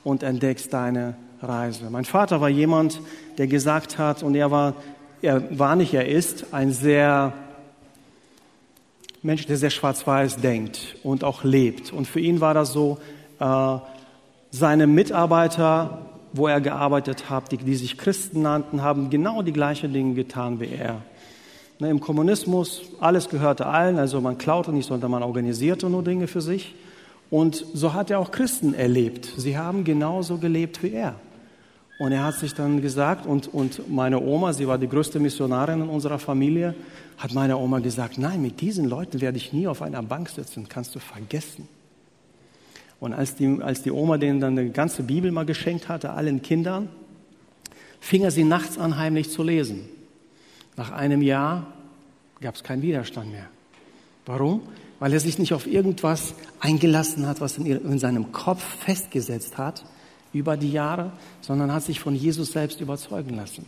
und 0.04 0.22
entdeckst 0.22 0.72
deine 0.72 1.14
Reise? 1.40 1.90
Mein 1.90 2.04
Vater 2.04 2.40
war 2.40 2.48
jemand, 2.48 3.00
der 3.38 3.46
gesagt 3.46 3.98
hat, 3.98 4.22
und 4.22 4.34
er 4.34 4.50
war, 4.50 4.74
er 5.20 5.58
war 5.58 5.76
nicht, 5.76 5.94
er 5.94 6.08
ist 6.08 6.52
ein 6.52 6.72
sehr 6.72 7.34
Mensch, 9.22 9.46
der 9.46 9.56
sehr 9.56 9.70
schwarz-weiß 9.70 10.38
denkt 10.38 10.96
und 11.02 11.22
auch 11.22 11.44
lebt. 11.44 11.92
Und 11.92 12.06
für 12.08 12.20
ihn 12.20 12.40
war 12.40 12.54
das 12.54 12.72
so, 12.72 12.98
äh, 13.38 13.76
seine 14.50 14.86
Mitarbeiter, 14.86 16.06
wo 16.32 16.48
er 16.48 16.60
gearbeitet 16.60 17.30
hat, 17.30 17.52
die, 17.52 17.56
die 17.56 17.74
sich 17.74 17.98
Christen 17.98 18.42
nannten, 18.42 18.82
haben 18.82 19.10
genau 19.10 19.42
die 19.42 19.52
gleichen 19.52 19.92
Dinge 19.92 20.14
getan 20.14 20.60
wie 20.60 20.74
er. 20.74 21.02
Ne, 21.78 21.90
Im 21.90 22.00
Kommunismus, 22.00 22.82
alles 23.00 23.28
gehörte 23.28 23.66
allen, 23.66 23.98
also 23.98 24.20
man 24.20 24.38
klaute 24.38 24.72
nicht, 24.72 24.86
sondern 24.86 25.10
man 25.10 25.22
organisierte 25.22 25.88
nur 25.88 26.02
Dinge 26.02 26.26
für 26.26 26.40
sich. 26.40 26.74
Und 27.30 27.64
so 27.72 27.94
hat 27.94 28.10
er 28.10 28.18
auch 28.18 28.30
Christen 28.30 28.74
erlebt. 28.74 29.32
Sie 29.36 29.56
haben 29.56 29.84
genauso 29.84 30.36
gelebt 30.36 30.82
wie 30.82 30.92
er. 30.92 31.14
Und 32.02 32.10
er 32.10 32.24
hat 32.24 32.34
sich 32.34 32.52
dann 32.52 32.82
gesagt, 32.82 33.26
und, 33.26 33.54
und 33.54 33.88
meine 33.88 34.20
Oma, 34.20 34.52
sie 34.52 34.66
war 34.66 34.76
die 34.76 34.88
größte 34.88 35.20
Missionarin 35.20 35.82
in 35.82 35.88
unserer 35.88 36.18
Familie, 36.18 36.74
hat 37.16 37.32
meine 37.32 37.56
Oma 37.56 37.78
gesagt, 37.78 38.18
nein, 38.18 38.42
mit 38.42 38.60
diesen 38.60 38.86
Leuten 38.86 39.20
werde 39.20 39.36
ich 39.36 39.52
nie 39.52 39.68
auf 39.68 39.82
einer 39.82 40.02
Bank 40.02 40.28
sitzen, 40.28 40.68
kannst 40.68 40.96
du 40.96 40.98
vergessen. 40.98 41.68
Und 42.98 43.12
als 43.12 43.36
die, 43.36 43.56
als 43.62 43.84
die 43.84 43.92
Oma 43.92 44.18
denen 44.18 44.40
dann 44.40 44.58
eine 44.58 44.70
ganze 44.70 45.04
Bibel 45.04 45.30
mal 45.30 45.46
geschenkt 45.46 45.88
hatte, 45.88 46.10
allen 46.10 46.42
Kindern, 46.42 46.88
fing 48.00 48.24
er 48.24 48.32
sie 48.32 48.42
nachts 48.42 48.78
an, 48.78 48.96
heimlich 48.96 49.30
zu 49.30 49.44
lesen. 49.44 49.88
Nach 50.76 50.90
einem 50.90 51.22
Jahr 51.22 51.68
gab 52.40 52.56
es 52.56 52.64
keinen 52.64 52.82
Widerstand 52.82 53.30
mehr. 53.30 53.46
Warum? 54.26 54.62
Weil 54.98 55.12
er 55.12 55.20
sich 55.20 55.38
nicht 55.38 55.54
auf 55.54 55.68
irgendwas 55.68 56.34
eingelassen 56.58 57.28
hat, 57.28 57.40
was 57.40 57.58
in 57.58 57.98
seinem 58.00 58.32
Kopf 58.32 58.64
festgesetzt 58.80 59.56
hat 59.56 59.84
über 60.32 60.56
die 60.56 60.72
Jahre, 60.72 61.12
sondern 61.40 61.72
hat 61.72 61.82
sich 61.82 62.00
von 62.00 62.14
Jesus 62.14 62.52
selbst 62.52 62.80
überzeugen 62.80 63.34
lassen. 63.36 63.66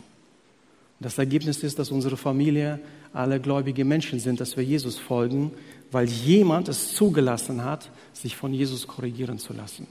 Das 1.00 1.18
Ergebnis 1.18 1.62
ist, 1.62 1.79
dass 1.79 1.90
unsere 1.90 2.16
Familie 2.16 2.81
alle 3.12 3.40
gläubige 3.40 3.85
Menschen 3.85 4.20
sind, 4.20 4.40
dass 4.40 4.57
wir 4.57 4.64
Jesus 4.64 4.98
folgen, 4.98 5.53
weil 5.90 6.09
jemand 6.09 6.68
es 6.68 6.94
zugelassen 6.94 7.64
hat, 7.64 7.90
sich 8.12 8.37
von 8.37 8.53
Jesus 8.53 8.87
korrigieren 8.87 9.38
zu 9.38 9.53
lassen. 9.53 9.87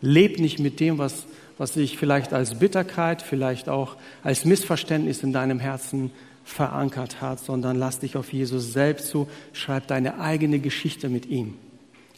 Leb 0.00 0.38
nicht 0.38 0.58
mit 0.58 0.80
dem, 0.80 0.98
was, 0.98 1.26
was 1.58 1.74
sich 1.74 1.98
vielleicht 1.98 2.32
als 2.32 2.58
Bitterkeit, 2.58 3.22
vielleicht 3.22 3.68
auch 3.68 3.96
als 4.22 4.44
Missverständnis 4.44 5.22
in 5.22 5.32
deinem 5.32 5.60
Herzen 5.60 6.10
verankert 6.44 7.20
hat, 7.20 7.40
sondern 7.40 7.78
lass 7.78 8.00
dich 8.00 8.16
auf 8.16 8.32
Jesus 8.32 8.72
selbst 8.72 9.08
zu, 9.08 9.28
schreib 9.52 9.86
deine 9.86 10.20
eigene 10.20 10.58
Geschichte 10.58 11.08
mit 11.08 11.26
ihm. 11.26 11.54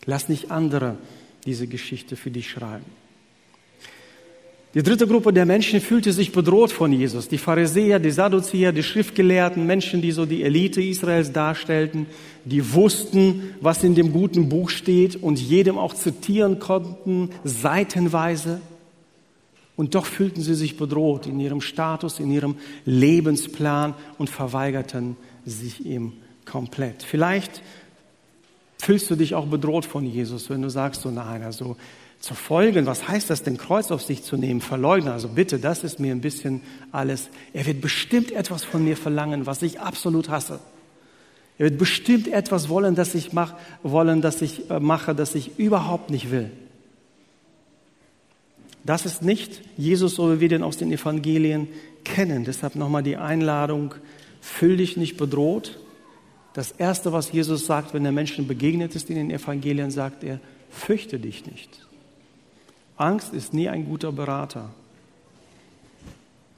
Lass 0.05 0.29
nicht 0.29 0.50
andere 0.50 0.96
diese 1.44 1.66
Geschichte 1.66 2.16
für 2.16 2.31
dich 2.31 2.50
schreiben. 2.50 2.85
Die 4.76 4.82
dritte 4.82 5.06
Gruppe 5.06 5.32
der 5.32 5.46
Menschen 5.46 5.80
fühlte 5.80 6.12
sich 6.12 6.32
bedroht 6.32 6.70
von 6.70 6.92
Jesus. 6.92 7.28
Die 7.28 7.38
Pharisäer, 7.38 7.98
die 7.98 8.10
Sadduzäer, 8.10 8.72
die 8.72 8.82
Schriftgelehrten, 8.82 9.64
Menschen, 9.64 10.02
die 10.02 10.12
so 10.12 10.26
die 10.26 10.42
Elite 10.42 10.82
Israels 10.82 11.32
darstellten, 11.32 12.04
die 12.44 12.74
wussten, 12.74 13.54
was 13.62 13.82
in 13.82 13.94
dem 13.94 14.12
guten 14.12 14.50
Buch 14.50 14.68
steht 14.68 15.16
und 15.16 15.40
jedem 15.40 15.78
auch 15.78 15.94
zitieren 15.94 16.58
konnten, 16.58 17.30
seitenweise. 17.42 18.60
Und 19.76 19.94
doch 19.94 20.04
fühlten 20.04 20.42
sie 20.42 20.54
sich 20.54 20.76
bedroht 20.76 21.26
in 21.26 21.40
ihrem 21.40 21.62
Status, 21.62 22.20
in 22.20 22.30
ihrem 22.30 22.56
Lebensplan 22.84 23.94
und 24.18 24.28
verweigerten 24.28 25.16
sich 25.46 25.86
ihm 25.86 26.12
komplett. 26.44 27.02
Vielleicht 27.02 27.62
fühlst 28.76 29.08
du 29.08 29.16
dich 29.16 29.34
auch 29.34 29.46
bedroht 29.46 29.86
von 29.86 30.04
Jesus, 30.04 30.50
wenn 30.50 30.60
du 30.60 30.68
sagst, 30.68 31.00
so 31.00 31.10
nein, 31.10 31.42
also 31.42 31.76
zu 32.20 32.35
folgen. 32.35 32.87
Was 32.87 33.09
heißt 33.09 33.31
das 33.31 33.42
denn, 33.42 33.57
Kreuz 33.57 33.90
auf 33.90 34.02
sich 34.02 34.22
zu 34.22 34.37
nehmen, 34.37 34.61
verleugnen? 34.61 35.12
Also 35.12 35.29
bitte, 35.29 35.59
das 35.59 35.85
ist 35.85 36.00
mir 36.00 36.12
ein 36.12 36.20
bisschen 36.20 36.61
alles. 36.92 37.29
Er 37.52 37.66
wird 37.66 37.81
bestimmt 37.81 38.33
etwas 38.33 38.64
von 38.64 38.85
mir 38.85 38.96
verlangen, 38.96 39.46
was 39.46 39.62
ich 39.62 39.81
absolut 39.81 40.29
hasse. 40.29 40.61
Er 41.59 41.70
wird 41.70 41.79
bestimmt 41.79 42.29
etwas 42.29 42.68
wollen, 42.68 42.94
das 42.94 43.14
ich 43.14 43.33
mach, 43.33 43.55
wollen, 43.83 44.20
dass 44.20 44.42
ich 44.42 44.70
äh, 44.70 44.79
mache, 44.79 45.14
das 45.14 45.35
ich 45.35 45.59
überhaupt 45.59 46.11
nicht 46.11 46.31
will. 46.31 46.50
Das 48.85 49.05
ist 49.05 49.22
nicht 49.22 49.62
Jesus, 49.76 50.14
so 50.14 50.33
wie 50.33 50.40
wir 50.40 50.48
den 50.48 50.62
aus 50.62 50.76
den 50.76 50.92
Evangelien 50.92 51.68
kennen. 52.05 52.44
Deshalb 52.44 52.76
nochmal 52.76 53.02
die 53.02 53.16
Einladung, 53.16 53.94
fühl 54.40 54.76
dich 54.76 54.96
nicht 54.96 55.16
bedroht. 55.16 55.79
Das 56.52 56.70
Erste, 56.70 57.12
was 57.12 57.33
Jesus 57.33 57.66
sagt, 57.66 57.94
wenn 57.94 58.05
er 58.05 58.12
Menschen 58.12 58.46
begegnet 58.46 58.94
ist 58.94 59.11
in 59.11 59.16
den 59.16 59.31
Evangelien, 59.31 59.90
sagt 59.90 60.22
er, 60.22 60.40
fürchte 60.70 61.18
dich 61.18 61.46
nicht. 61.46 61.86
Angst 62.96 63.35
ist 63.35 63.52
nie 63.52 63.68
ein 63.68 63.85
guter 63.85 64.12
Berater. 64.12 64.70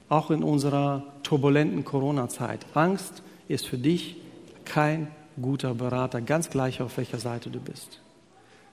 Auch 0.07 0.31
in 0.31 0.43
unserer 0.43 1.03
turbulenten 1.23 1.85
Corona-Zeit. 1.85 2.65
Angst 2.73 3.21
ist 3.47 3.67
für 3.67 3.77
dich 3.77 4.15
kein 4.65 5.07
guter 5.41 5.73
Berater, 5.73 6.21
ganz 6.21 6.49
gleich 6.49 6.81
auf 6.81 6.97
welcher 6.97 7.19
Seite 7.19 7.49
du 7.49 7.59
bist. 7.59 8.01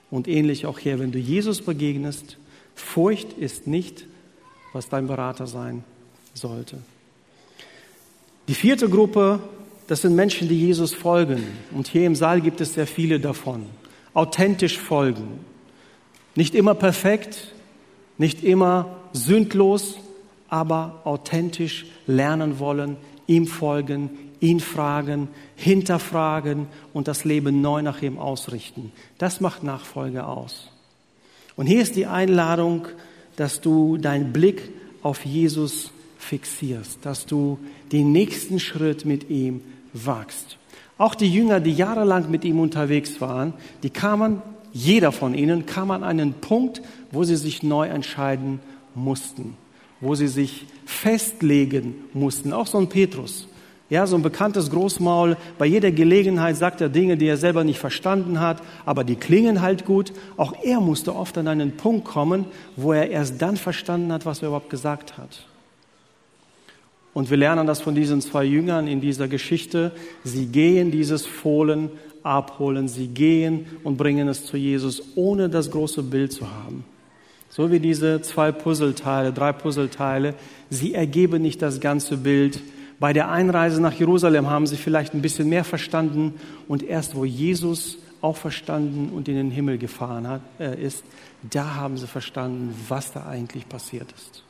Und 0.09 0.27
ähnlich 0.27 0.65
auch 0.65 0.79
hier, 0.79 0.99
wenn 0.99 1.11
du 1.11 1.19
Jesus 1.19 1.61
begegnest, 1.61 2.37
Furcht 2.75 3.33
ist 3.33 3.67
nicht, 3.67 4.05
was 4.71 4.87
dein 4.87 5.07
Berater 5.07 5.47
sein 5.47 5.83
sollte. 6.33 6.77
Die 8.47 8.53
vierte 8.53 8.87
Gruppe, 8.87 9.39
das 9.87 10.03
sind 10.03 10.15
Menschen, 10.15 10.47
die 10.47 10.59
Jesus 10.59 10.93
folgen. 10.93 11.43
Und 11.71 11.87
hier 11.87 12.05
im 12.05 12.15
Saal 12.15 12.39
gibt 12.39 12.61
es 12.61 12.75
sehr 12.75 12.87
viele 12.87 13.19
davon. 13.19 13.65
Authentisch 14.13 14.77
folgen. 14.77 15.39
Nicht 16.35 16.55
immer 16.55 16.75
perfekt, 16.75 17.53
nicht 18.17 18.43
immer 18.43 18.97
sündlos, 19.13 19.95
aber 20.49 21.01
authentisch 21.03 21.85
lernen 22.05 22.59
wollen, 22.59 22.97
ihm 23.27 23.47
folgen, 23.47 24.09
ihn 24.39 24.59
fragen, 24.59 25.27
hinterfragen 25.55 26.67
und 26.93 27.07
das 27.07 27.25
Leben 27.25 27.61
neu 27.61 27.81
nach 27.81 28.01
ihm 28.01 28.17
ausrichten. 28.17 28.91
Das 29.17 29.41
macht 29.41 29.63
Nachfolge 29.63 30.25
aus. 30.25 30.69
Und 31.55 31.65
hier 31.65 31.81
ist 31.81 31.95
die 31.95 32.05
Einladung, 32.05 32.87
dass 33.35 33.61
du 33.61 33.97
deinen 33.97 34.31
Blick 34.31 34.69
auf 35.01 35.25
Jesus 35.25 35.91
fixierst, 36.17 36.99
dass 37.03 37.25
du 37.25 37.59
den 37.91 38.11
nächsten 38.11 38.59
Schritt 38.59 39.05
mit 39.05 39.29
ihm 39.29 39.61
wagst. 39.93 40.57
Auch 40.97 41.15
die 41.15 41.31
Jünger, 41.31 41.59
die 41.59 41.73
jahrelang 41.73 42.29
mit 42.29 42.43
ihm 42.43 42.59
unterwegs 42.59 43.21
waren, 43.21 43.53
die 43.83 43.89
kamen 43.89 44.41
jeder 44.77 45.11
von 45.11 45.33
ihnen 45.33 45.65
kam 45.65 45.89
an 45.89 46.03
einen 46.03 46.33
Punkt, 46.33 46.83
wo 47.11 47.23
sie 47.23 47.35
sich 47.35 47.63
neu 47.63 47.87
entscheiden 47.87 48.59
mussten, 48.93 49.55
wo 50.01 50.13
sie 50.13 50.27
sich 50.27 50.65
festlegen 50.85 51.95
mussten. 52.13 52.53
Auch 52.53 52.67
so 52.67 52.77
ein 52.77 52.87
Petrus, 52.87 53.47
ja, 53.89 54.05
so 54.05 54.15
ein 54.15 54.21
bekanntes 54.21 54.69
Großmaul. 54.69 55.35
Bei 55.57 55.65
jeder 55.65 55.91
Gelegenheit 55.91 56.57
sagt 56.57 56.79
er 56.81 56.89
Dinge, 56.89 57.17
die 57.17 57.25
er 57.25 57.37
selber 57.37 57.63
nicht 57.63 57.79
verstanden 57.79 58.39
hat, 58.39 58.61
aber 58.85 59.03
die 59.03 59.15
klingen 59.15 59.61
halt 59.61 59.83
gut. 59.83 60.13
Auch 60.35 60.53
er 60.63 60.79
musste 60.79 61.15
oft 61.15 61.37
an 61.39 61.47
einen 61.47 61.75
Punkt 61.75 62.05
kommen, 62.05 62.45
wo 62.75 62.93
er 62.93 63.09
erst 63.09 63.41
dann 63.41 63.57
verstanden 63.57 64.11
hat, 64.13 64.27
was 64.27 64.43
er 64.43 64.49
überhaupt 64.49 64.69
gesagt 64.69 65.17
hat. 65.17 65.45
Und 67.15 67.31
wir 67.31 67.37
lernen 67.37 67.65
das 67.65 67.81
von 67.81 67.95
diesen 67.95 68.21
zwei 68.21 68.43
Jüngern 68.43 68.85
in 68.85 69.01
dieser 69.01 69.27
Geschichte. 69.27 69.91
Sie 70.23 70.45
gehen 70.45 70.91
dieses 70.91 71.25
Fohlen 71.25 71.89
abholen. 72.27 72.87
Sie 72.87 73.07
gehen 73.07 73.65
und 73.83 73.97
bringen 73.97 74.27
es 74.27 74.45
zu 74.45 74.57
Jesus, 74.57 75.01
ohne 75.15 75.49
das 75.49 75.71
große 75.71 76.03
Bild 76.03 76.31
zu 76.31 76.49
haben. 76.49 76.83
So 77.49 77.71
wie 77.71 77.79
diese 77.79 78.21
zwei 78.21 78.51
Puzzleteile, 78.51 79.33
drei 79.33 79.53
Puzzleteile, 79.53 80.35
sie 80.69 80.93
ergeben 80.93 81.41
nicht 81.41 81.61
das 81.61 81.79
ganze 81.79 82.17
Bild. 82.17 82.59
Bei 82.99 83.13
der 83.13 83.29
Einreise 83.29 83.81
nach 83.81 83.93
Jerusalem 83.93 84.49
haben 84.49 84.67
sie 84.67 84.75
vielleicht 84.75 85.13
ein 85.13 85.21
bisschen 85.21 85.49
mehr 85.49 85.63
verstanden 85.63 86.33
und 86.67 86.83
erst 86.83 87.15
wo 87.15 87.25
Jesus 87.25 87.97
auch 88.21 88.37
verstanden 88.37 89.11
und 89.15 89.27
in 89.27 89.35
den 89.35 89.51
Himmel 89.51 89.77
gefahren 89.77 90.27
hat, 90.27 90.41
äh, 90.59 90.81
ist, 90.81 91.03
da 91.49 91.75
haben 91.75 91.97
sie 91.97 92.07
verstanden, 92.07 92.75
was 92.87 93.11
da 93.11 93.27
eigentlich 93.27 93.69
passiert 93.69 94.11
ist. 94.11 94.43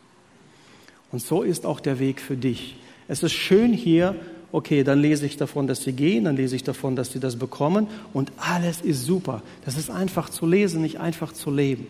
Und 1.12 1.22
so 1.22 1.44
ist 1.44 1.66
auch 1.66 1.80
der 1.80 2.00
Weg 2.00 2.22
für 2.22 2.38
dich. 2.38 2.78
Es 3.08 3.24
ist 3.24 3.34
schön 3.34 3.74
hier 3.74 4.16
okay, 4.52 4.84
dann 4.84 5.02
lese 5.02 5.26
ich 5.26 5.38
davon, 5.38 5.68
dass 5.68 5.84
sie 5.84 5.94
gehen, 5.94 6.26
dann 6.26 6.36
lese 6.36 6.56
ich 6.56 6.64
davon, 6.64 6.96
dass 6.96 7.12
sie 7.12 7.20
das 7.20 7.36
bekommen 7.36 7.88
und 8.14 8.32
alles 8.38 8.82
ist 8.82 9.06
super. 9.06 9.42
Das 9.66 9.78
ist 9.78 9.90
einfach 9.90 10.30
zu 10.30 10.46
lesen, 10.46 10.82
nicht 10.82 11.00
einfach 11.00 11.34
zu 11.34 11.52
leben. 11.52 11.88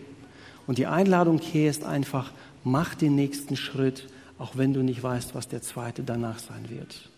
Und 0.66 0.78
die 0.78 0.86
Einladung 0.86 1.38
hier 1.38 1.70
ist 1.70 1.84
einfach, 1.84 2.32
mach 2.64 2.94
den 2.94 3.14
nächsten 3.14 3.56
Schritt, 3.56 4.06
auch 4.38 4.56
wenn 4.56 4.74
du 4.74 4.82
nicht 4.82 5.02
weißt, 5.02 5.34
was 5.34 5.48
der 5.48 5.62
zweite 5.62 6.02
danach 6.02 6.38
sein 6.38 6.68
wird. 6.68 7.08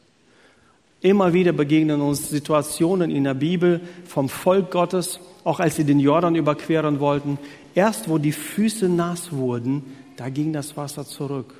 Immer 1.03 1.33
wieder 1.33 1.53
begegnen 1.53 2.03
uns 2.03 2.29
Situationen 2.29 3.11
in 3.11 3.24
der 3.24 3.35
Bibel 3.35 3.81
vom 4.07 4.29
Volk 4.29 4.70
Gottes, 4.70 5.18
auch 5.44 5.59
als 5.59 5.76
sie 5.76 5.85
den 5.85 5.98
Jordan 5.98 6.35
überqueren 6.35 7.00
wollten. 7.00 7.38
Erst 7.74 8.09
wo 8.09 8.18
die 8.18 8.33
Füße 8.33 8.88
nass 8.88 9.33
wurden, 9.33 9.83
da 10.16 10.29
ging 10.29 10.53
das 10.53 10.76
Wasser 10.76 11.07
zurück. 11.07 11.55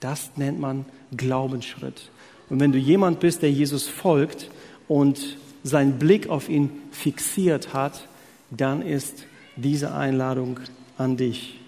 Das 0.00 0.32
nennt 0.36 0.60
man 0.60 0.84
Glaubensschritt. 1.16 2.10
Und 2.50 2.60
wenn 2.60 2.72
du 2.72 2.78
jemand 2.78 3.20
bist, 3.20 3.42
der 3.42 3.50
Jesus 3.50 3.88
folgt 3.88 4.50
und 4.86 5.36
seinen 5.62 5.98
Blick 5.98 6.28
auf 6.28 6.48
ihn 6.48 6.70
fixiert 6.90 7.74
hat, 7.74 8.08
dann 8.50 8.82
ist 8.82 9.24
diese 9.56 9.92
Einladung 9.92 10.60
an 10.96 11.16
dich. 11.16 11.58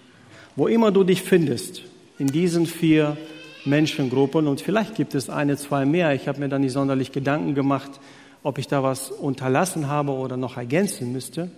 Wo 0.55 0.67
immer 0.67 0.91
du 0.91 1.03
dich 1.03 1.21
findest, 1.21 1.83
in 2.17 2.27
diesen 2.27 2.65
vier 2.65 3.17
Menschengruppen, 3.65 4.47
und 4.47 4.61
vielleicht 4.61 4.95
gibt 4.95 5.15
es 5.15 5.29
eine, 5.29 5.57
zwei 5.57 5.85
mehr, 5.85 6.13
ich 6.13 6.27
habe 6.27 6.39
mir 6.39 6.49
dann 6.49 6.61
nicht 6.61 6.73
sonderlich 6.73 7.11
Gedanken 7.11 7.53
gemacht, 7.53 7.91
ob 8.43 8.57
ich 8.57 8.67
da 8.67 8.81
was 8.81 9.11
unterlassen 9.11 9.87
habe 9.87 10.11
oder 10.11 10.35
noch 10.35 10.57
ergänzen 10.57 11.11
müsste. 11.11 11.51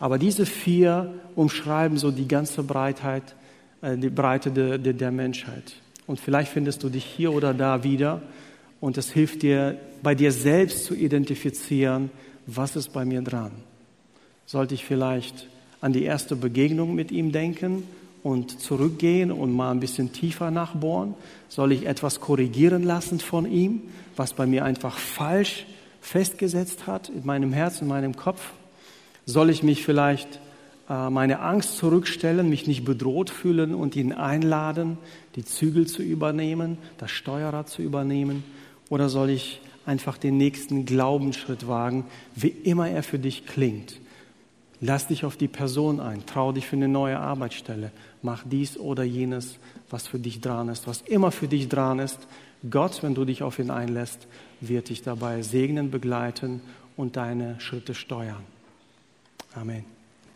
Aber 0.00 0.18
diese 0.18 0.46
vier 0.46 1.12
umschreiben 1.36 1.98
so 1.98 2.10
die 2.10 2.26
ganze 2.26 2.62
Breitheit, 2.62 3.34
äh, 3.82 3.96
die 3.96 4.08
Breite 4.08 4.50
der, 4.50 4.78
der, 4.78 4.94
der 4.94 5.10
Menschheit. 5.10 5.74
Und 6.06 6.20
vielleicht 6.20 6.50
findest 6.50 6.82
du 6.82 6.88
dich 6.88 7.04
hier 7.04 7.32
oder 7.32 7.54
da 7.54 7.84
wieder 7.84 8.22
und 8.80 8.98
es 8.98 9.10
hilft 9.10 9.42
dir, 9.42 9.78
bei 10.02 10.14
dir 10.14 10.32
selbst 10.32 10.84
zu 10.84 10.94
identifizieren, 10.94 12.10
was 12.46 12.76
ist 12.76 12.92
bei 12.92 13.04
mir 13.04 13.22
dran. 13.22 13.52
Sollte 14.46 14.74
ich 14.74 14.84
vielleicht 14.84 15.48
an 15.80 15.92
die 15.92 16.04
erste 16.04 16.36
Begegnung 16.36 16.94
mit 16.94 17.10
ihm 17.10 17.32
denken 17.32 17.84
und 18.22 18.60
zurückgehen 18.60 19.32
und 19.32 19.52
mal 19.52 19.70
ein 19.70 19.80
bisschen 19.80 20.12
tiefer 20.12 20.50
nachbohren? 20.50 21.14
Soll 21.48 21.72
ich 21.72 21.86
etwas 21.86 22.20
korrigieren 22.20 22.82
lassen 22.82 23.20
von 23.20 23.50
ihm, 23.50 23.82
was 24.16 24.34
bei 24.34 24.46
mir 24.46 24.64
einfach 24.64 24.98
falsch 24.98 25.66
festgesetzt 26.00 26.86
hat 26.86 27.08
in 27.08 27.24
meinem 27.24 27.52
Herzen, 27.52 27.84
in 27.84 27.88
meinem 27.88 28.16
Kopf? 28.16 28.52
Soll 29.26 29.48
ich 29.48 29.62
mich 29.62 29.84
vielleicht 29.84 30.40
äh, 30.88 31.08
meine 31.08 31.40
Angst 31.40 31.78
zurückstellen, 31.78 32.48
mich 32.48 32.66
nicht 32.66 32.84
bedroht 32.84 33.30
fühlen 33.30 33.74
und 33.74 33.96
ihn 33.96 34.12
einladen, 34.12 34.98
die 35.36 35.44
Zügel 35.44 35.86
zu 35.86 36.02
übernehmen, 36.02 36.76
das 36.98 37.10
Steuerrad 37.10 37.70
zu 37.70 37.80
übernehmen? 37.80 38.44
Oder 38.94 39.08
soll 39.08 39.30
ich 39.30 39.60
einfach 39.86 40.18
den 40.18 40.36
nächsten 40.36 40.86
Glaubensschritt 40.86 41.66
wagen, 41.66 42.06
wie 42.36 42.46
immer 42.46 42.88
er 42.88 43.02
für 43.02 43.18
dich 43.18 43.44
klingt? 43.44 43.98
Lass 44.80 45.08
dich 45.08 45.24
auf 45.24 45.36
die 45.36 45.48
Person 45.48 45.98
ein, 45.98 46.24
trau 46.26 46.52
dich 46.52 46.68
für 46.68 46.76
eine 46.76 46.86
neue 46.86 47.18
Arbeitsstelle, 47.18 47.90
mach 48.22 48.44
dies 48.48 48.78
oder 48.78 49.02
jenes, 49.02 49.58
was 49.90 50.06
für 50.06 50.20
dich 50.20 50.40
dran 50.40 50.68
ist, 50.68 50.86
was 50.86 51.00
immer 51.00 51.32
für 51.32 51.48
dich 51.48 51.68
dran 51.68 51.98
ist. 51.98 52.20
Gott, 52.70 53.02
wenn 53.02 53.16
du 53.16 53.24
dich 53.24 53.42
auf 53.42 53.58
ihn 53.58 53.72
einlässt, 53.72 54.28
wird 54.60 54.90
dich 54.90 55.02
dabei 55.02 55.42
segnen, 55.42 55.90
begleiten 55.90 56.60
und 56.96 57.16
deine 57.16 57.58
Schritte 57.58 57.94
steuern. 57.96 58.44
Amen. 59.56 59.93